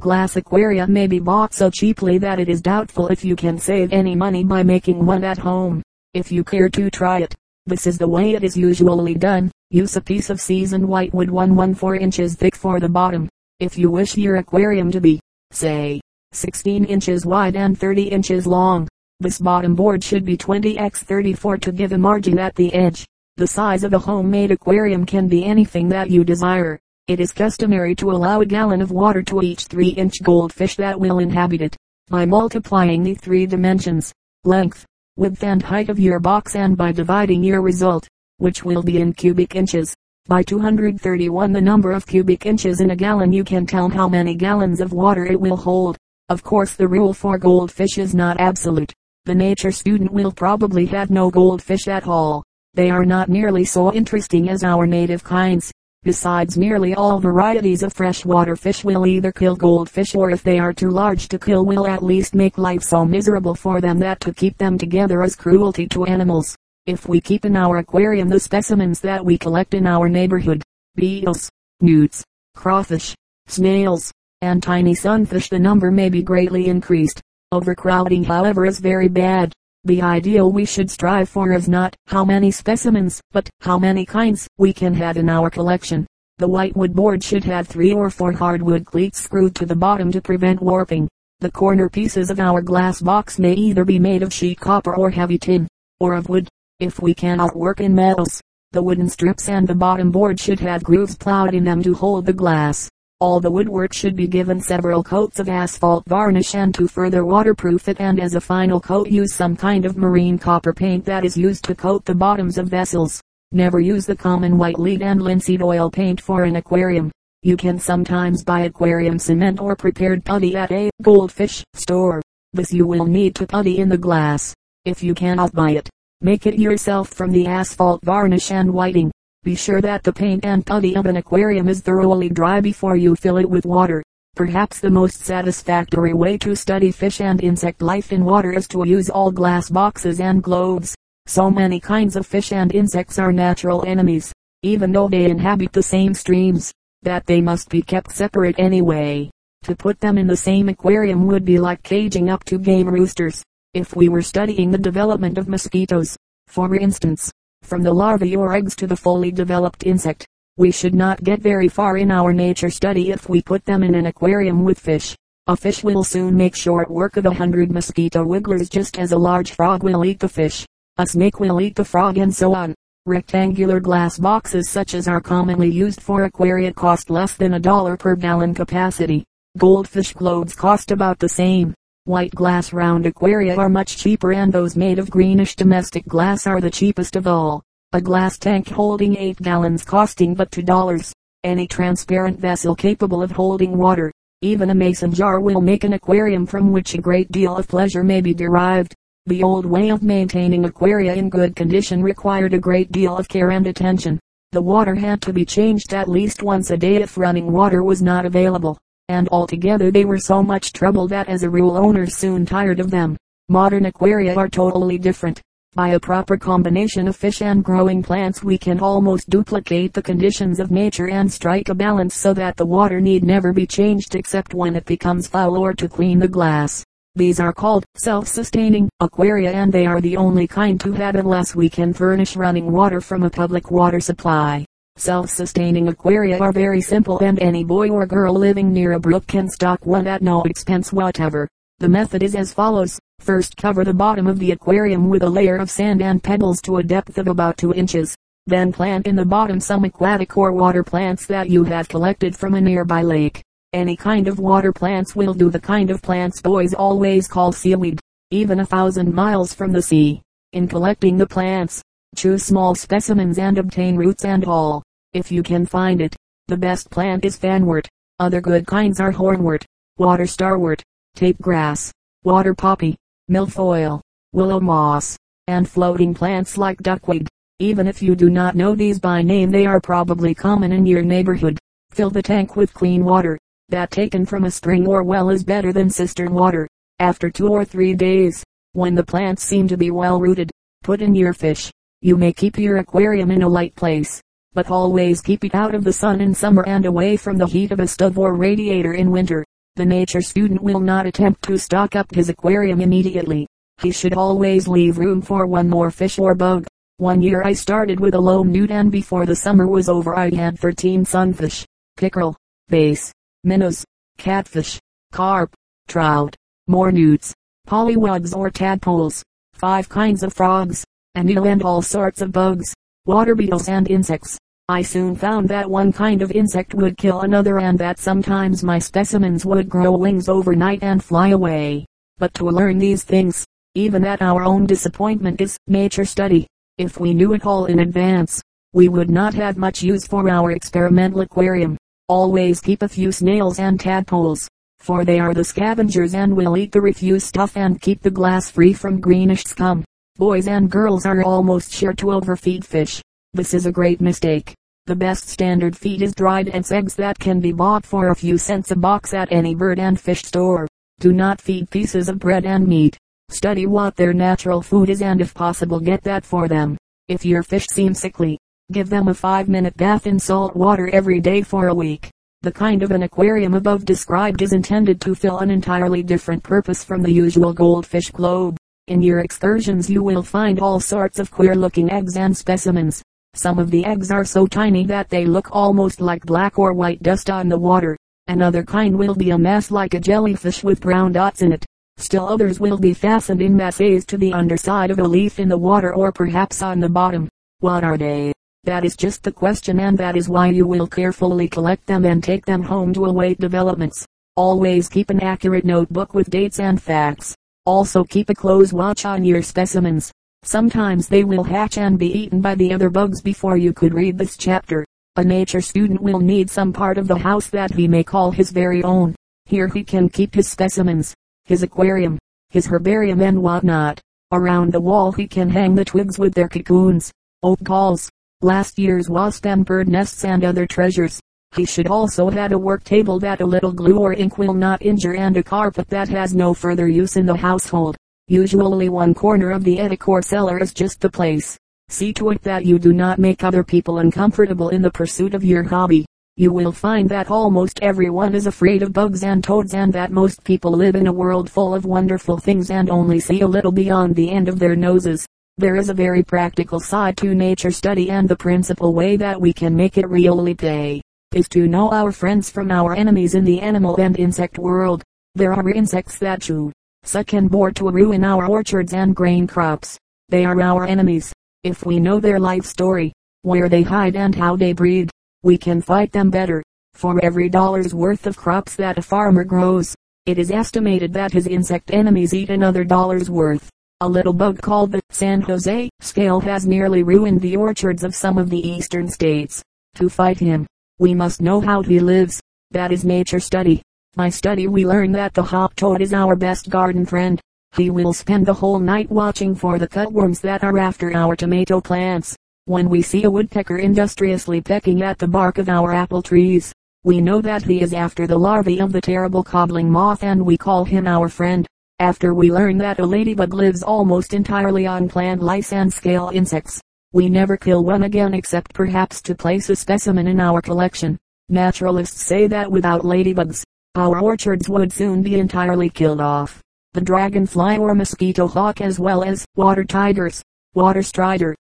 Glass 0.00 0.36
aquaria 0.36 0.86
may 0.86 1.06
be 1.06 1.18
bought 1.18 1.52
so 1.52 1.68
cheaply 1.68 2.16
that 2.16 2.40
it 2.40 2.48
is 2.48 2.62
doubtful 2.62 3.08
if 3.08 3.22
you 3.22 3.36
can 3.36 3.58
save 3.58 3.92
any 3.92 4.14
money 4.14 4.42
by 4.42 4.62
making 4.62 5.04
one 5.04 5.22
at 5.24 5.36
home. 5.36 5.82
If 6.14 6.32
you 6.32 6.42
care 6.42 6.70
to 6.70 6.88
try 6.88 7.18
it, 7.18 7.34
this 7.66 7.86
is 7.86 7.98
the 7.98 8.08
way 8.08 8.32
it 8.32 8.42
is 8.42 8.56
usually 8.56 9.14
done. 9.14 9.50
Use 9.70 9.96
a 9.96 10.00
piece 10.00 10.30
of 10.30 10.40
seasoned 10.40 10.88
whitewood 10.88 11.28
1 11.28 11.74
4 11.74 11.96
inches 11.96 12.34
thick 12.34 12.56
for 12.56 12.80
the 12.80 12.88
bottom. 12.88 13.28
If 13.58 13.76
you 13.76 13.90
wish 13.90 14.16
your 14.16 14.36
aquarium 14.36 14.90
to 14.90 15.02
be, 15.02 15.20
say, 15.50 16.00
16 16.32 16.86
inches 16.86 17.26
wide 17.26 17.54
and 17.54 17.78
30 17.78 18.04
inches 18.04 18.46
long, 18.46 18.88
this 19.20 19.38
bottom 19.38 19.74
board 19.74 20.02
should 20.02 20.24
be 20.24 20.34
20 20.34 20.78
x 20.78 21.02
34 21.02 21.58
to 21.58 21.72
give 21.72 21.92
a 21.92 21.98
margin 21.98 22.38
at 22.38 22.54
the 22.54 22.72
edge. 22.72 23.04
The 23.36 23.46
size 23.46 23.84
of 23.84 23.92
a 23.92 23.98
homemade 23.98 24.50
aquarium 24.50 25.04
can 25.04 25.28
be 25.28 25.44
anything 25.44 25.90
that 25.90 26.08
you 26.08 26.24
desire. 26.24 26.80
It 27.10 27.18
is 27.18 27.32
customary 27.32 27.96
to 27.96 28.12
allow 28.12 28.40
a 28.40 28.46
gallon 28.46 28.80
of 28.80 28.92
water 28.92 29.20
to 29.20 29.42
each 29.42 29.66
3-inch 29.66 30.22
goldfish 30.22 30.76
that 30.76 31.00
will 31.00 31.18
inhabit 31.18 31.60
it, 31.60 31.76
by 32.08 32.24
multiplying 32.24 33.02
the 33.02 33.14
three 33.14 33.46
dimensions, 33.46 34.12
length, 34.44 34.86
width 35.16 35.42
and 35.42 35.60
height 35.60 35.88
of 35.88 35.98
your 35.98 36.20
box 36.20 36.54
and 36.54 36.76
by 36.76 36.92
dividing 36.92 37.42
your 37.42 37.62
result, 37.62 38.06
which 38.36 38.62
will 38.62 38.84
be 38.84 39.00
in 39.00 39.12
cubic 39.12 39.56
inches, 39.56 39.92
by 40.28 40.44
231 40.44 41.50
the 41.50 41.60
number 41.60 41.90
of 41.90 42.06
cubic 42.06 42.46
inches 42.46 42.80
in 42.80 42.92
a 42.92 42.96
gallon 42.96 43.32
you 43.32 43.42
can 43.42 43.66
tell 43.66 43.88
how 43.88 44.08
many 44.08 44.36
gallons 44.36 44.80
of 44.80 44.92
water 44.92 45.26
it 45.26 45.40
will 45.40 45.56
hold. 45.56 45.96
Of 46.28 46.44
course 46.44 46.74
the 46.74 46.86
rule 46.86 47.12
for 47.12 47.38
goldfish 47.38 47.98
is 47.98 48.14
not 48.14 48.38
absolute. 48.38 48.92
The 49.24 49.34
nature 49.34 49.72
student 49.72 50.12
will 50.12 50.30
probably 50.30 50.86
have 50.86 51.10
no 51.10 51.28
goldfish 51.28 51.88
at 51.88 52.06
all. 52.06 52.44
They 52.74 52.88
are 52.88 53.04
not 53.04 53.28
nearly 53.28 53.64
so 53.64 53.92
interesting 53.92 54.48
as 54.48 54.62
our 54.62 54.86
native 54.86 55.24
kinds. 55.24 55.72
Besides 56.02 56.56
nearly 56.56 56.94
all 56.94 57.20
varieties 57.20 57.82
of 57.82 57.92
freshwater 57.92 58.56
fish 58.56 58.82
will 58.84 59.06
either 59.06 59.30
kill 59.30 59.54
goldfish 59.54 60.14
or 60.14 60.30
if 60.30 60.42
they 60.42 60.58
are 60.58 60.72
too 60.72 60.88
large 60.88 61.28
to 61.28 61.38
kill 61.38 61.66
will 61.66 61.86
at 61.86 62.02
least 62.02 62.34
make 62.34 62.56
life 62.56 62.82
so 62.82 63.04
miserable 63.04 63.54
for 63.54 63.82
them 63.82 63.98
that 63.98 64.18
to 64.20 64.32
keep 64.32 64.56
them 64.56 64.78
together 64.78 65.22
is 65.22 65.36
cruelty 65.36 65.86
to 65.88 66.06
animals. 66.06 66.56
If 66.86 67.06
we 67.06 67.20
keep 67.20 67.44
in 67.44 67.54
our 67.54 67.76
aquarium 67.76 68.30
the 68.30 68.40
specimens 68.40 69.00
that 69.00 69.22
we 69.22 69.36
collect 69.36 69.74
in 69.74 69.86
our 69.86 70.08
neighborhood, 70.08 70.62
beetles, 70.94 71.50
newts, 71.82 72.24
crawfish, 72.54 73.14
snails, 73.46 74.10
and 74.40 74.62
tiny 74.62 74.94
sunfish 74.94 75.50
the 75.50 75.58
number 75.58 75.90
may 75.90 76.08
be 76.08 76.22
greatly 76.22 76.68
increased. 76.68 77.20
Overcrowding 77.52 78.24
however 78.24 78.64
is 78.64 78.80
very 78.80 79.08
bad. 79.08 79.52
The 79.84 80.02
ideal 80.02 80.52
we 80.52 80.66
should 80.66 80.90
strive 80.90 81.30
for 81.30 81.54
is 81.54 81.66
not 81.66 81.96
how 82.06 82.22
many 82.22 82.50
specimens, 82.50 83.18
but 83.32 83.48
how 83.62 83.78
many 83.78 84.04
kinds 84.04 84.46
we 84.58 84.74
can 84.74 84.92
have 84.92 85.16
in 85.16 85.30
our 85.30 85.48
collection. 85.48 86.06
The 86.36 86.48
whitewood 86.48 86.94
board 86.94 87.24
should 87.24 87.44
have 87.44 87.66
three 87.66 87.94
or 87.94 88.10
four 88.10 88.32
hardwood 88.32 88.84
cleats 88.84 89.22
screwed 89.22 89.54
to 89.54 89.64
the 89.64 89.74
bottom 89.74 90.12
to 90.12 90.20
prevent 90.20 90.60
warping. 90.60 91.08
The 91.38 91.50
corner 91.50 91.88
pieces 91.88 92.28
of 92.28 92.38
our 92.40 92.60
glass 92.60 93.00
box 93.00 93.38
may 93.38 93.54
either 93.54 93.86
be 93.86 93.98
made 93.98 94.22
of 94.22 94.34
sheet 94.34 94.60
copper 94.60 94.94
or 94.94 95.08
heavy 95.08 95.38
tin, 95.38 95.66
or 95.98 96.12
of 96.12 96.28
wood. 96.28 96.46
If 96.78 97.00
we 97.00 97.14
cannot 97.14 97.56
work 97.56 97.80
in 97.80 97.94
metals, 97.94 98.38
the 98.72 98.82
wooden 98.82 99.08
strips 99.08 99.48
and 99.48 99.66
the 99.66 99.74
bottom 99.74 100.10
board 100.10 100.38
should 100.38 100.60
have 100.60 100.84
grooves 100.84 101.16
plowed 101.16 101.54
in 101.54 101.64
them 101.64 101.82
to 101.84 101.94
hold 101.94 102.26
the 102.26 102.34
glass. 102.34 102.90
All 103.22 103.38
the 103.38 103.50
woodwork 103.50 103.92
should 103.92 104.16
be 104.16 104.26
given 104.26 104.62
several 104.62 105.02
coats 105.02 105.40
of 105.40 105.50
asphalt 105.50 106.06
varnish 106.06 106.54
and 106.54 106.74
to 106.74 106.88
further 106.88 107.26
waterproof 107.26 107.86
it 107.86 108.00
and 108.00 108.18
as 108.18 108.34
a 108.34 108.40
final 108.40 108.80
coat 108.80 109.10
use 109.10 109.34
some 109.34 109.54
kind 109.54 109.84
of 109.84 109.98
marine 109.98 110.38
copper 110.38 110.72
paint 110.72 111.04
that 111.04 111.22
is 111.22 111.36
used 111.36 111.64
to 111.64 111.74
coat 111.74 112.02
the 112.06 112.14
bottoms 112.14 112.56
of 112.56 112.68
vessels. 112.68 113.20
Never 113.52 113.78
use 113.78 114.06
the 114.06 114.16
common 114.16 114.56
white 114.56 114.78
lead 114.78 115.02
and 115.02 115.20
linseed 115.20 115.60
oil 115.60 115.90
paint 115.90 116.18
for 116.18 116.44
an 116.44 116.56
aquarium. 116.56 117.12
You 117.42 117.58
can 117.58 117.78
sometimes 117.78 118.42
buy 118.42 118.60
aquarium 118.60 119.18
cement 119.18 119.60
or 119.60 119.76
prepared 119.76 120.24
putty 120.24 120.56
at 120.56 120.72
a 120.72 120.88
goldfish 121.02 121.62
store. 121.74 122.22
This 122.54 122.72
you 122.72 122.86
will 122.86 123.04
need 123.04 123.34
to 123.34 123.46
putty 123.46 123.80
in 123.80 123.90
the 123.90 123.98
glass. 123.98 124.54
If 124.86 125.02
you 125.02 125.12
cannot 125.12 125.52
buy 125.52 125.72
it, 125.72 125.90
make 126.22 126.46
it 126.46 126.58
yourself 126.58 127.10
from 127.10 127.32
the 127.32 127.46
asphalt 127.46 128.02
varnish 128.02 128.50
and 128.50 128.72
whiting. 128.72 129.12
Be 129.42 129.54
sure 129.54 129.80
that 129.80 130.02
the 130.02 130.12
paint 130.12 130.44
and 130.44 130.66
putty 130.66 130.94
of 130.94 131.06
an 131.06 131.16
aquarium 131.16 131.66
is 131.66 131.80
thoroughly 131.80 132.28
dry 132.28 132.60
before 132.60 132.96
you 132.96 133.16
fill 133.16 133.38
it 133.38 133.48
with 133.48 133.64
water. 133.64 134.02
Perhaps 134.36 134.80
the 134.80 134.90
most 134.90 135.20
satisfactory 135.20 136.12
way 136.12 136.36
to 136.36 136.54
study 136.54 136.92
fish 136.92 137.22
and 137.22 137.42
insect 137.42 137.80
life 137.80 138.12
in 138.12 138.22
water 138.22 138.52
is 138.52 138.68
to 138.68 138.86
use 138.86 139.08
all 139.08 139.30
glass 139.30 139.70
boxes 139.70 140.20
and 140.20 140.42
globes. 140.42 140.94
So 141.24 141.50
many 141.50 141.80
kinds 141.80 142.16
of 142.16 142.26
fish 142.26 142.52
and 142.52 142.74
insects 142.74 143.18
are 143.18 143.32
natural 143.32 143.82
enemies, 143.86 144.30
even 144.62 144.92
though 144.92 145.08
they 145.08 145.24
inhabit 145.24 145.72
the 145.72 145.82
same 145.82 146.12
streams, 146.12 146.70
that 147.02 147.24
they 147.24 147.40
must 147.40 147.70
be 147.70 147.80
kept 147.80 148.12
separate 148.12 148.56
anyway. 148.58 149.30
To 149.62 149.74
put 149.74 150.00
them 150.00 150.18
in 150.18 150.26
the 150.26 150.36
same 150.36 150.68
aquarium 150.68 151.26
would 151.28 151.46
be 151.46 151.58
like 151.58 151.82
caging 151.82 152.28
up 152.28 152.44
two 152.44 152.58
game 152.58 152.88
roosters. 152.88 153.42
If 153.72 153.96
we 153.96 154.10
were 154.10 154.20
studying 154.20 154.70
the 154.70 154.76
development 154.76 155.38
of 155.38 155.48
mosquitoes, 155.48 156.14
for 156.46 156.76
instance, 156.76 157.30
from 157.62 157.82
the 157.82 157.92
larvae 157.92 158.36
or 158.36 158.54
eggs 158.54 158.74
to 158.76 158.86
the 158.86 158.96
fully 158.96 159.30
developed 159.30 159.86
insect. 159.86 160.26
We 160.56 160.70
should 160.70 160.94
not 160.94 161.22
get 161.22 161.40
very 161.40 161.68
far 161.68 161.96
in 161.96 162.10
our 162.10 162.32
nature 162.32 162.70
study 162.70 163.10
if 163.10 163.28
we 163.28 163.42
put 163.42 163.64
them 163.64 163.82
in 163.82 163.94
an 163.94 164.06
aquarium 164.06 164.64
with 164.64 164.78
fish. 164.78 165.16
A 165.46 165.56
fish 165.56 165.82
will 165.82 166.04
soon 166.04 166.36
make 166.36 166.54
short 166.54 166.90
work 166.90 167.16
of 167.16 167.26
a 167.26 167.34
hundred 167.34 167.70
mosquito 167.70 168.24
wigglers 168.24 168.68
just 168.68 168.98
as 168.98 169.12
a 169.12 169.18
large 169.18 169.52
frog 169.52 169.82
will 169.82 170.04
eat 170.04 170.20
the 170.20 170.28
fish. 170.28 170.66
A 170.98 171.06
snake 171.06 171.40
will 171.40 171.60
eat 171.60 171.76
the 171.76 171.84
frog 171.84 172.18
and 172.18 172.34
so 172.34 172.54
on. 172.54 172.74
Rectangular 173.06 173.80
glass 173.80 174.18
boxes 174.18 174.68
such 174.68 174.94
as 174.94 175.08
are 175.08 175.20
commonly 175.20 175.70
used 175.70 176.02
for 176.02 176.24
aquaria 176.24 176.72
cost 176.72 177.08
less 177.08 177.34
than 177.34 177.54
a 177.54 177.58
dollar 177.58 177.96
per 177.96 178.14
gallon 178.14 178.54
capacity. 178.54 179.24
Goldfish 179.56 180.12
globes 180.12 180.54
cost 180.54 180.90
about 180.90 181.18
the 181.18 181.28
same. 181.28 181.74
White 182.06 182.34
glass 182.34 182.72
round 182.72 183.04
aquaria 183.04 183.56
are 183.56 183.68
much 183.68 183.98
cheaper 183.98 184.32
and 184.32 184.50
those 184.50 184.74
made 184.74 184.98
of 184.98 185.10
greenish 185.10 185.54
domestic 185.54 186.06
glass 186.06 186.46
are 186.46 186.58
the 186.58 186.70
cheapest 186.70 187.14
of 187.14 187.26
all. 187.26 187.62
A 187.92 188.00
glass 188.00 188.38
tank 188.38 188.70
holding 188.70 189.18
8 189.18 189.36
gallons 189.42 189.84
costing 189.84 190.34
but 190.34 190.50
$2. 190.50 191.12
Any 191.44 191.66
transparent 191.66 192.40
vessel 192.40 192.74
capable 192.74 193.22
of 193.22 193.32
holding 193.32 193.76
water, 193.76 194.10
even 194.40 194.70
a 194.70 194.74
mason 194.74 195.12
jar 195.12 195.40
will 195.40 195.60
make 195.60 195.84
an 195.84 195.92
aquarium 195.92 196.46
from 196.46 196.72
which 196.72 196.94
a 196.94 197.02
great 197.02 197.30
deal 197.30 197.54
of 197.54 197.68
pleasure 197.68 198.02
may 198.02 198.22
be 198.22 198.32
derived. 198.32 198.94
The 199.26 199.42
old 199.42 199.66
way 199.66 199.90
of 199.90 200.02
maintaining 200.02 200.64
aquaria 200.64 201.12
in 201.12 201.28
good 201.28 201.54
condition 201.54 202.02
required 202.02 202.54
a 202.54 202.58
great 202.58 202.90
deal 202.90 203.14
of 203.14 203.28
care 203.28 203.50
and 203.50 203.66
attention. 203.66 204.18
The 204.52 204.62
water 204.62 204.94
had 204.94 205.20
to 205.22 205.34
be 205.34 205.44
changed 205.44 205.92
at 205.92 206.08
least 206.08 206.42
once 206.42 206.70
a 206.70 206.78
day 206.78 206.96
if 206.96 207.18
running 207.18 207.52
water 207.52 207.82
was 207.82 208.00
not 208.00 208.24
available 208.24 208.78
and 209.10 209.28
altogether 209.28 209.90
they 209.90 210.04
were 210.04 210.18
so 210.18 210.42
much 210.42 210.72
trouble 210.72 211.08
that 211.08 211.28
as 211.28 211.42
a 211.42 211.50
rule 211.50 211.76
owners 211.76 212.16
soon 212.16 212.46
tired 212.46 212.80
of 212.80 212.90
them. 212.90 213.16
Modern 213.48 213.86
aquaria 213.86 214.34
are 214.36 214.48
totally 214.48 214.96
different. 214.96 215.42
By 215.74 215.90
a 215.90 216.00
proper 216.00 216.36
combination 216.36 217.08
of 217.08 217.16
fish 217.16 217.42
and 217.42 217.62
growing 217.62 218.02
plants 218.02 218.42
we 218.42 218.56
can 218.56 218.80
almost 218.80 219.28
duplicate 219.28 219.92
the 219.92 220.02
conditions 220.02 220.60
of 220.60 220.70
nature 220.70 221.08
and 221.08 221.30
strike 221.30 221.68
a 221.68 221.74
balance 221.74 222.14
so 222.14 222.32
that 222.34 222.56
the 222.56 222.66
water 222.66 223.00
need 223.00 223.24
never 223.24 223.52
be 223.52 223.66
changed 223.66 224.14
except 224.14 224.54
when 224.54 224.74
it 224.76 224.84
becomes 224.84 225.28
foul 225.28 225.58
or 225.58 225.72
to 225.74 225.88
clean 225.88 226.18
the 226.18 226.28
glass. 226.28 226.84
These 227.16 227.40
are 227.40 227.52
called 227.52 227.84
self-sustaining 227.96 228.88
aquaria 229.00 229.50
and 229.52 229.72
they 229.72 229.86
are 229.86 230.00
the 230.00 230.16
only 230.16 230.46
kind 230.46 230.80
to 230.80 230.92
have 230.92 231.16
unless 231.16 231.56
we 231.56 231.68
can 231.68 231.92
furnish 231.92 232.36
running 232.36 232.70
water 232.70 233.00
from 233.00 233.24
a 233.24 233.30
public 233.30 233.70
water 233.70 234.00
supply. 234.00 234.64
Self-sustaining 235.00 235.88
aquaria 235.88 236.38
are 236.40 236.52
very 236.52 236.82
simple 236.82 237.18
and 237.20 237.40
any 237.40 237.64
boy 237.64 237.88
or 237.88 238.04
girl 238.04 238.34
living 238.34 238.70
near 238.70 238.92
a 238.92 239.00
brook 239.00 239.26
can 239.26 239.48
stock 239.48 239.86
one 239.86 240.06
at 240.06 240.20
no 240.20 240.42
expense 240.42 240.92
whatever. 240.92 241.48
The 241.78 241.88
method 241.88 242.22
is 242.22 242.34
as 242.34 242.52
follows. 242.52 242.98
First 243.18 243.56
cover 243.56 243.82
the 243.82 243.94
bottom 243.94 244.26
of 244.26 244.38
the 244.38 244.52
aquarium 244.52 245.08
with 245.08 245.22
a 245.22 245.30
layer 245.30 245.56
of 245.56 245.70
sand 245.70 246.02
and 246.02 246.22
pebbles 246.22 246.60
to 246.62 246.76
a 246.76 246.82
depth 246.82 247.16
of 247.16 247.28
about 247.28 247.56
2 247.56 247.72
inches. 247.72 248.14
Then 248.46 248.74
plant 248.74 249.06
in 249.06 249.16
the 249.16 249.24
bottom 249.24 249.58
some 249.58 249.84
aquatic 249.84 250.36
or 250.36 250.52
water 250.52 250.84
plants 250.84 251.24
that 251.28 251.48
you 251.48 251.64
have 251.64 251.88
collected 251.88 252.36
from 252.36 252.52
a 252.52 252.60
nearby 252.60 253.00
lake. 253.00 253.42
Any 253.72 253.96
kind 253.96 254.28
of 254.28 254.38
water 254.38 254.70
plants 254.70 255.16
will 255.16 255.32
do 255.32 255.48
the 255.48 255.60
kind 255.60 255.90
of 255.90 256.02
plants 256.02 256.42
boys 256.42 256.74
always 256.74 257.26
call 257.26 257.52
seaweed, 257.52 258.00
even 258.32 258.60
a 258.60 258.66
thousand 258.66 259.14
miles 259.14 259.54
from 259.54 259.72
the 259.72 259.80
sea. 259.80 260.20
In 260.52 260.68
collecting 260.68 261.16
the 261.16 261.26
plants, 261.26 261.80
choose 262.16 262.42
small 262.42 262.74
specimens 262.74 263.38
and 263.38 263.56
obtain 263.56 263.96
roots 263.96 264.26
and 264.26 264.44
all 264.44 264.82
if 265.12 265.30
you 265.32 265.42
can 265.42 265.66
find 265.66 266.00
it. 266.00 266.16
The 266.48 266.56
best 266.56 266.90
plant 266.90 267.24
is 267.24 267.38
fanwort. 267.38 267.86
Other 268.18 268.40
good 268.40 268.66
kinds 268.66 269.00
are 269.00 269.12
hornwort, 269.12 269.64
water 269.96 270.24
starwort, 270.24 270.82
tape 271.14 271.38
grass, 271.40 271.92
water 272.24 272.54
poppy, 272.54 272.96
milfoil, 273.30 274.00
willow 274.32 274.60
moss, 274.60 275.16
and 275.46 275.68
floating 275.68 276.14
plants 276.14 276.58
like 276.58 276.78
duckweed. 276.78 277.28
Even 277.58 277.86
if 277.86 278.02
you 278.02 278.14
do 278.14 278.30
not 278.30 278.56
know 278.56 278.74
these 278.74 278.98
by 278.98 279.22
name 279.22 279.50
they 279.50 279.66
are 279.66 279.80
probably 279.80 280.34
common 280.34 280.72
in 280.72 280.86
your 280.86 281.02
neighborhood. 281.02 281.58
Fill 281.90 282.10
the 282.10 282.22
tank 282.22 282.56
with 282.56 282.74
clean 282.74 283.04
water. 283.04 283.38
That 283.68 283.90
taken 283.90 284.26
from 284.26 284.44
a 284.44 284.50
spring 284.50 284.86
or 284.86 285.02
well 285.02 285.30
is 285.30 285.44
better 285.44 285.72
than 285.72 285.90
cistern 285.90 286.32
water. 286.32 286.68
After 286.98 287.30
two 287.30 287.48
or 287.48 287.64
three 287.64 287.94
days, 287.94 288.44
when 288.72 288.94
the 288.94 289.04
plants 289.04 289.42
seem 289.42 289.68
to 289.68 289.76
be 289.76 289.90
well 289.90 290.20
rooted, 290.20 290.50
Put 290.82 291.02
in 291.02 291.14
your 291.14 291.34
fish. 291.34 291.70
You 292.00 292.16
may 292.16 292.32
keep 292.32 292.56
your 292.56 292.78
aquarium 292.78 293.30
in 293.30 293.42
a 293.42 293.48
light 293.48 293.74
place, 293.74 294.22
but 294.52 294.70
always 294.70 295.20
keep 295.20 295.44
it 295.44 295.54
out 295.54 295.74
of 295.74 295.84
the 295.84 295.92
sun 295.92 296.20
in 296.20 296.34
summer 296.34 296.66
and 296.66 296.84
away 296.84 297.16
from 297.16 297.36
the 297.36 297.46
heat 297.46 297.70
of 297.70 297.78
a 297.78 297.86
stove 297.86 298.18
or 298.18 298.34
radiator 298.34 298.94
in 298.94 299.10
winter. 299.10 299.44
The 299.76 299.84
nature 299.84 300.20
student 300.20 300.60
will 300.60 300.80
not 300.80 301.06
attempt 301.06 301.42
to 301.44 301.56
stock 301.56 301.94
up 301.94 302.12
his 302.12 302.28
aquarium 302.28 302.80
immediately. 302.80 303.46
He 303.80 303.92
should 303.92 304.14
always 304.14 304.66
leave 304.66 304.98
room 304.98 305.22
for 305.22 305.46
one 305.46 305.68
more 305.68 305.90
fish 305.90 306.18
or 306.18 306.34
bug. 306.34 306.66
One 306.96 307.22
year 307.22 307.42
I 307.44 307.52
started 307.52 308.00
with 308.00 308.14
a 308.14 308.20
lone 308.20 308.50
newt 308.50 308.70
and 308.70 308.90
before 308.90 309.24
the 309.24 309.36
summer 309.36 309.66
was 309.66 309.88
over 309.88 310.16
I 310.16 310.34
had 310.34 310.58
13 310.58 311.04
sunfish, 311.04 311.64
pickerel, 311.96 312.36
bass, 312.68 313.12
minnows, 313.44 313.84
catfish, 314.18 314.78
carp, 315.12 315.54
trout, 315.88 316.36
more 316.66 316.90
newts, 316.90 317.32
pollywugs 317.66 318.36
or 318.36 318.50
tadpoles, 318.50 319.22
five 319.54 319.88
kinds 319.88 320.22
of 320.22 320.34
frogs, 320.34 320.84
and 321.14 321.30
eel 321.30 321.46
and 321.46 321.62
all 321.62 321.82
sorts 321.82 322.20
of 322.20 322.32
bugs, 322.32 322.74
water 323.06 323.34
beetles 323.34 323.68
and 323.68 323.90
insects. 323.90 324.38
I 324.68 324.82
soon 324.82 325.16
found 325.16 325.48
that 325.48 325.68
one 325.68 325.92
kind 325.92 326.22
of 326.22 326.30
insect 326.30 326.74
would 326.74 326.96
kill 326.96 327.22
another 327.22 327.58
and 327.58 327.78
that 327.78 327.98
sometimes 327.98 328.62
my 328.62 328.78
specimens 328.78 329.44
would 329.44 329.68
grow 329.68 329.96
wings 329.96 330.28
overnight 330.28 330.82
and 330.82 331.02
fly 331.02 331.28
away. 331.28 331.86
But 332.18 332.34
to 332.34 332.44
learn 332.44 332.78
these 332.78 333.02
things, 333.02 333.44
even 333.74 334.04
at 334.04 334.20
our 334.20 334.42
own 334.42 334.66
disappointment 334.66 335.40
is 335.40 335.56
nature 335.66 336.04
study. 336.04 336.46
If 336.76 337.00
we 337.00 337.14
knew 337.14 337.32
it 337.32 337.46
all 337.46 337.66
in 337.66 337.80
advance, 337.80 338.42
we 338.72 338.88
would 338.88 339.10
not 339.10 339.34
have 339.34 339.56
much 339.56 339.82
use 339.82 340.06
for 340.06 340.28
our 340.28 340.52
experimental 340.52 341.22
aquarium. 341.22 341.76
Always 342.08 342.60
keep 342.60 342.82
a 342.82 342.88
few 342.88 343.10
snails 343.12 343.58
and 343.58 343.80
tadpoles, 343.80 344.48
for 344.78 345.04
they 345.04 345.18
are 345.18 345.34
the 345.34 345.44
scavengers 345.44 346.14
and 346.14 346.36
will 346.36 346.56
eat 346.56 346.72
the 346.72 346.80
refuse 346.80 347.24
stuff 347.24 347.56
and 347.56 347.80
keep 347.80 348.02
the 348.02 348.10
glass 348.10 348.50
free 348.50 348.72
from 348.72 349.00
greenish 349.00 349.44
scum. 349.44 349.84
Boys 350.20 350.48
and 350.48 350.70
girls 350.70 351.06
are 351.06 351.22
almost 351.22 351.72
sure 351.72 351.94
to 351.94 352.12
overfeed 352.12 352.62
fish. 352.62 353.00
This 353.32 353.54
is 353.54 353.64
a 353.64 353.72
great 353.72 354.02
mistake. 354.02 354.52
The 354.84 354.94
best 354.94 355.30
standard 355.30 355.74
feed 355.74 356.02
is 356.02 356.14
dried 356.14 356.50
ants 356.50 356.72
eggs 356.72 356.94
that 356.96 357.18
can 357.18 357.40
be 357.40 357.52
bought 357.52 357.86
for 357.86 358.08
a 358.08 358.14
few 358.14 358.36
cents 358.36 358.70
a 358.70 358.76
box 358.76 359.14
at 359.14 359.32
any 359.32 359.54
bird 359.54 359.78
and 359.78 359.98
fish 359.98 360.20
store. 360.20 360.68
Do 360.98 361.14
not 361.14 361.40
feed 361.40 361.70
pieces 361.70 362.10
of 362.10 362.18
bread 362.18 362.44
and 362.44 362.68
meat. 362.68 362.98
Study 363.30 363.64
what 363.64 363.96
their 363.96 364.12
natural 364.12 364.60
food 364.60 364.90
is 364.90 365.00
and 365.00 365.22
if 365.22 365.32
possible 365.32 365.80
get 365.80 366.02
that 366.02 366.26
for 366.26 366.48
them. 366.48 366.76
If 367.08 367.24
your 367.24 367.42
fish 367.42 367.68
seem 367.70 367.94
sickly, 367.94 368.38
give 368.70 368.90
them 368.90 369.08
a 369.08 369.14
5 369.14 369.48
minute 369.48 369.78
bath 369.78 370.06
in 370.06 370.18
salt 370.18 370.54
water 370.54 370.90
every 370.92 371.20
day 371.20 371.40
for 371.40 371.68
a 371.68 371.74
week. 371.74 372.10
The 372.42 372.52
kind 372.52 372.82
of 372.82 372.90
an 372.90 373.04
aquarium 373.04 373.54
above 373.54 373.86
described 373.86 374.42
is 374.42 374.52
intended 374.52 375.00
to 375.00 375.14
fill 375.14 375.38
an 375.38 375.50
entirely 375.50 376.02
different 376.02 376.42
purpose 376.42 376.84
from 376.84 377.00
the 377.00 377.10
usual 377.10 377.54
goldfish 377.54 378.10
globe. 378.10 378.59
In 378.90 379.02
your 379.02 379.20
excursions 379.20 379.88
you 379.88 380.02
will 380.02 380.24
find 380.24 380.58
all 380.58 380.80
sorts 380.80 381.20
of 381.20 381.30
queer 381.30 381.54
looking 381.54 381.92
eggs 381.92 382.16
and 382.16 382.36
specimens. 382.36 383.00
Some 383.34 383.60
of 383.60 383.70
the 383.70 383.84
eggs 383.84 384.10
are 384.10 384.24
so 384.24 384.48
tiny 384.48 384.84
that 384.86 385.08
they 385.08 385.26
look 385.26 385.48
almost 385.52 386.00
like 386.00 386.26
black 386.26 386.58
or 386.58 386.72
white 386.72 387.00
dust 387.00 387.30
on 387.30 387.48
the 387.48 387.56
water. 387.56 387.96
Another 388.26 388.64
kind 388.64 388.98
will 388.98 389.14
be 389.14 389.30
a 389.30 389.38
mass 389.38 389.70
like 389.70 389.94
a 389.94 390.00
jellyfish 390.00 390.64
with 390.64 390.80
brown 390.80 391.12
dots 391.12 391.40
in 391.40 391.52
it. 391.52 391.64
Still 391.98 392.26
others 392.26 392.58
will 392.58 392.78
be 392.78 392.92
fastened 392.92 393.40
in 393.40 393.56
masses 393.56 394.04
to 394.06 394.18
the 394.18 394.32
underside 394.32 394.90
of 394.90 394.98
a 394.98 395.04
leaf 395.04 395.38
in 395.38 395.48
the 395.48 395.56
water 395.56 395.94
or 395.94 396.10
perhaps 396.10 396.60
on 396.60 396.80
the 396.80 396.88
bottom. 396.88 397.28
What 397.60 397.84
are 397.84 397.96
they? 397.96 398.32
That 398.64 398.84
is 398.84 398.96
just 398.96 399.22
the 399.22 399.30
question 399.30 399.78
and 399.78 399.96
that 399.98 400.16
is 400.16 400.28
why 400.28 400.48
you 400.48 400.66
will 400.66 400.88
carefully 400.88 401.46
collect 401.46 401.86
them 401.86 402.04
and 402.04 402.24
take 402.24 402.44
them 402.44 402.64
home 402.64 402.92
to 402.94 403.04
await 403.04 403.38
developments. 403.38 404.04
Always 404.34 404.88
keep 404.88 405.10
an 405.10 405.22
accurate 405.22 405.64
notebook 405.64 406.12
with 406.12 406.28
dates 406.28 406.58
and 406.58 406.82
facts. 406.82 407.36
Also 407.66 408.04
keep 408.04 408.30
a 408.30 408.34
close 408.34 408.72
watch 408.72 409.04
on 409.04 409.24
your 409.24 409.42
specimens. 409.42 410.10
Sometimes 410.42 411.08
they 411.08 411.24
will 411.24 411.44
hatch 411.44 411.76
and 411.76 411.98
be 411.98 412.06
eaten 412.06 412.40
by 412.40 412.54
the 412.54 412.72
other 412.72 412.88
bugs 412.88 413.20
before 413.20 413.58
you 413.58 413.74
could 413.74 413.92
read 413.92 414.16
this 414.16 414.38
chapter. 414.38 414.86
A 415.16 415.24
nature 415.24 415.60
student 415.60 416.00
will 416.00 416.20
need 416.20 416.48
some 416.48 416.72
part 416.72 416.96
of 416.96 417.06
the 417.06 417.18
house 417.18 417.48
that 417.50 417.74
he 417.74 417.86
may 417.86 418.02
call 418.02 418.30
his 418.30 418.50
very 418.50 418.82
own. 418.82 419.14
Here 419.44 419.68
he 419.68 419.84
can 419.84 420.08
keep 420.08 420.34
his 420.34 420.48
specimens, 420.48 421.14
his 421.44 421.62
aquarium, 421.62 422.18
his 422.48 422.66
herbarium 422.66 423.20
and 423.20 423.42
whatnot. 423.42 424.00
Around 424.32 424.72
the 424.72 424.80
wall 424.80 425.12
he 425.12 425.26
can 425.26 425.50
hang 425.50 425.74
the 425.74 425.84
twigs 425.84 426.18
with 426.18 426.32
their 426.32 426.48
cocoons, 426.48 427.12
oak 427.42 427.62
galls, 427.62 428.08
last 428.40 428.78
year's 428.78 429.10
wasp 429.10 429.44
and 429.44 429.66
bird 429.66 429.88
nests 429.88 430.24
and 430.24 430.44
other 430.44 430.66
treasures. 430.66 431.20
He 431.56 431.64
should 431.64 431.88
also 431.88 432.30
have 432.30 432.52
a 432.52 432.58
work 432.58 432.84
table 432.84 433.18
that 433.18 433.40
a 433.40 433.44
little 433.44 433.72
glue 433.72 433.98
or 433.98 434.12
ink 434.12 434.38
will 434.38 434.54
not 434.54 434.82
injure 434.82 435.14
and 435.14 435.36
a 435.36 435.42
carpet 435.42 435.88
that 435.88 436.08
has 436.08 436.32
no 436.32 436.54
further 436.54 436.86
use 436.86 437.16
in 437.16 437.26
the 437.26 437.36
household. 437.36 437.96
Usually 438.28 438.88
one 438.88 439.14
corner 439.14 439.50
of 439.50 439.64
the 439.64 439.80
attic 439.80 440.06
or 440.08 440.22
cellar 440.22 440.58
is 440.58 440.72
just 440.72 441.00
the 441.00 441.10
place. 441.10 441.58
See 441.88 442.12
to 442.12 442.30
it 442.30 442.42
that 442.42 442.66
you 442.66 442.78
do 442.78 442.92
not 442.92 443.18
make 443.18 443.42
other 443.42 443.64
people 443.64 443.98
uncomfortable 443.98 444.68
in 444.68 444.80
the 444.80 444.92
pursuit 444.92 445.34
of 445.34 445.42
your 445.42 445.64
hobby. 445.64 446.06
You 446.36 446.52
will 446.52 446.70
find 446.70 447.08
that 447.08 447.32
almost 447.32 447.80
everyone 447.82 448.36
is 448.36 448.46
afraid 448.46 448.84
of 448.84 448.92
bugs 448.92 449.24
and 449.24 449.42
toads 449.42 449.74
and 449.74 449.92
that 449.92 450.12
most 450.12 450.44
people 450.44 450.70
live 450.70 450.94
in 450.94 451.08
a 451.08 451.12
world 451.12 451.50
full 451.50 451.74
of 451.74 451.84
wonderful 451.84 452.38
things 452.38 452.70
and 452.70 452.88
only 452.88 453.18
see 453.18 453.40
a 453.40 453.48
little 453.48 453.72
beyond 453.72 454.14
the 454.14 454.30
end 454.30 454.48
of 454.48 454.60
their 454.60 454.76
noses. 454.76 455.26
There 455.58 455.74
is 455.74 455.88
a 455.88 455.94
very 455.94 456.22
practical 456.22 456.78
side 456.78 457.16
to 457.16 457.34
nature 457.34 457.72
study 457.72 458.08
and 458.08 458.28
the 458.28 458.36
principal 458.36 458.94
way 458.94 459.16
that 459.16 459.40
we 459.40 459.52
can 459.52 459.74
make 459.74 459.98
it 459.98 460.08
really 460.08 460.54
pay 460.54 461.02
is 461.32 461.48
to 461.48 461.68
know 461.68 461.92
our 461.92 462.10
friends 462.10 462.50
from 462.50 462.72
our 462.72 462.92
enemies 462.92 463.36
in 463.36 463.44
the 463.44 463.60
animal 463.60 463.94
and 464.00 464.18
insect 464.18 464.58
world. 464.58 465.04
There 465.36 465.52
are 465.52 465.70
insects 465.70 466.18
that 466.18 466.42
chew, 466.42 466.72
suck 467.04 467.34
and 467.34 467.48
bore 467.48 467.70
to 467.72 467.88
ruin 467.88 468.24
our 468.24 468.48
orchards 468.48 468.92
and 468.94 469.14
grain 469.14 469.46
crops. 469.46 469.96
They 470.28 470.44
are 470.44 470.60
our 470.60 470.86
enemies. 470.86 471.32
If 471.62 471.86
we 471.86 472.00
know 472.00 472.18
their 472.18 472.40
life 472.40 472.64
story, 472.64 473.12
where 473.42 473.68
they 473.68 473.82
hide 473.82 474.16
and 474.16 474.34
how 474.34 474.56
they 474.56 474.72
breed, 474.72 475.08
we 475.44 475.56
can 475.56 475.80
fight 475.80 476.10
them 476.10 476.30
better. 476.30 476.64
For 476.94 477.24
every 477.24 477.48
dollar's 477.48 477.94
worth 477.94 478.26
of 478.26 478.36
crops 478.36 478.74
that 478.76 478.98
a 478.98 479.02
farmer 479.02 479.44
grows, 479.44 479.94
it 480.26 480.36
is 480.36 480.50
estimated 480.50 481.12
that 481.12 481.32
his 481.32 481.46
insect 481.46 481.92
enemies 481.92 482.34
eat 482.34 482.50
another 482.50 482.82
dollar's 482.82 483.30
worth. 483.30 483.70
A 484.00 484.08
little 484.08 484.32
bug 484.32 484.60
called 484.60 484.90
the 484.90 485.00
San 485.10 485.42
Jose 485.42 485.90
scale 486.00 486.40
has 486.40 486.66
nearly 486.66 487.04
ruined 487.04 487.40
the 487.40 487.56
orchards 487.56 488.02
of 488.02 488.16
some 488.16 488.36
of 488.36 488.50
the 488.50 488.68
eastern 488.68 489.06
states. 489.06 489.62
To 489.96 490.08
fight 490.08 490.38
him, 490.38 490.66
we 491.00 491.14
must 491.14 491.40
know 491.40 491.62
how 491.62 491.80
he 491.82 491.98
lives. 491.98 492.42
That 492.72 492.92
is 492.92 493.06
nature 493.06 493.40
study. 493.40 493.82
By 494.16 494.28
study 494.28 494.68
we 494.68 494.86
learn 494.86 495.12
that 495.12 495.32
the 495.32 495.42
hop 495.42 495.74
toad 495.74 496.02
is 496.02 496.12
our 496.12 496.36
best 496.36 496.68
garden 496.68 497.06
friend. 497.06 497.40
He 497.74 497.88
will 497.88 498.12
spend 498.12 498.44
the 498.44 498.52
whole 498.52 498.78
night 498.78 499.10
watching 499.10 499.54
for 499.54 499.78
the 499.78 499.88
cutworms 499.88 500.42
that 500.42 500.62
are 500.62 500.78
after 500.78 501.14
our 501.14 501.36
tomato 501.36 501.80
plants. 501.80 502.36
When 502.66 502.90
we 502.90 503.00
see 503.00 503.24
a 503.24 503.30
woodpecker 503.30 503.78
industriously 503.78 504.60
pecking 504.60 505.00
at 505.00 505.18
the 505.18 505.26
bark 505.26 505.56
of 505.56 505.70
our 505.70 505.90
apple 505.94 506.20
trees, 506.20 506.70
we 507.02 507.22
know 507.22 507.40
that 507.40 507.62
he 507.62 507.80
is 507.80 507.94
after 507.94 508.26
the 508.26 508.38
larvae 508.38 508.78
of 508.78 508.92
the 508.92 509.00
terrible 509.00 509.42
codling 509.42 509.90
moth 509.90 510.22
and 510.22 510.44
we 510.44 510.58
call 510.58 510.84
him 510.84 511.06
our 511.06 511.30
friend. 511.30 511.66
After 511.98 512.34
we 512.34 512.52
learn 512.52 512.76
that 512.76 512.98
a 512.98 513.06
ladybug 513.06 513.54
lives 513.54 513.82
almost 513.82 514.34
entirely 514.34 514.86
on 514.86 515.08
plant 515.08 515.42
lice 515.42 515.72
and 515.72 515.90
scale 515.90 516.30
insects, 516.34 516.78
we 517.12 517.28
never 517.28 517.56
kill 517.56 517.82
one 517.82 518.04
again 518.04 518.34
except 518.34 518.72
perhaps 518.72 519.20
to 519.22 519.34
place 519.34 519.68
a 519.68 519.74
specimen 519.74 520.28
in 520.28 520.38
our 520.38 520.62
collection. 520.62 521.18
Naturalists 521.48 522.22
say 522.22 522.46
that 522.46 522.70
without 522.70 523.02
ladybugs, 523.02 523.64
our 523.96 524.20
orchards 524.20 524.68
would 524.68 524.92
soon 524.92 525.20
be 525.20 525.40
entirely 525.40 525.90
killed 525.90 526.20
off. 526.20 526.62
The 526.94 527.00
dragonfly 527.00 527.78
or 527.78 527.96
mosquito 527.96 528.46
hawk 528.46 528.80
as 528.80 529.00
well 529.00 529.24
as 529.24 529.44
water 529.56 529.82
tigers, 529.84 530.42
water 530.74 531.02
strider, 531.02 531.56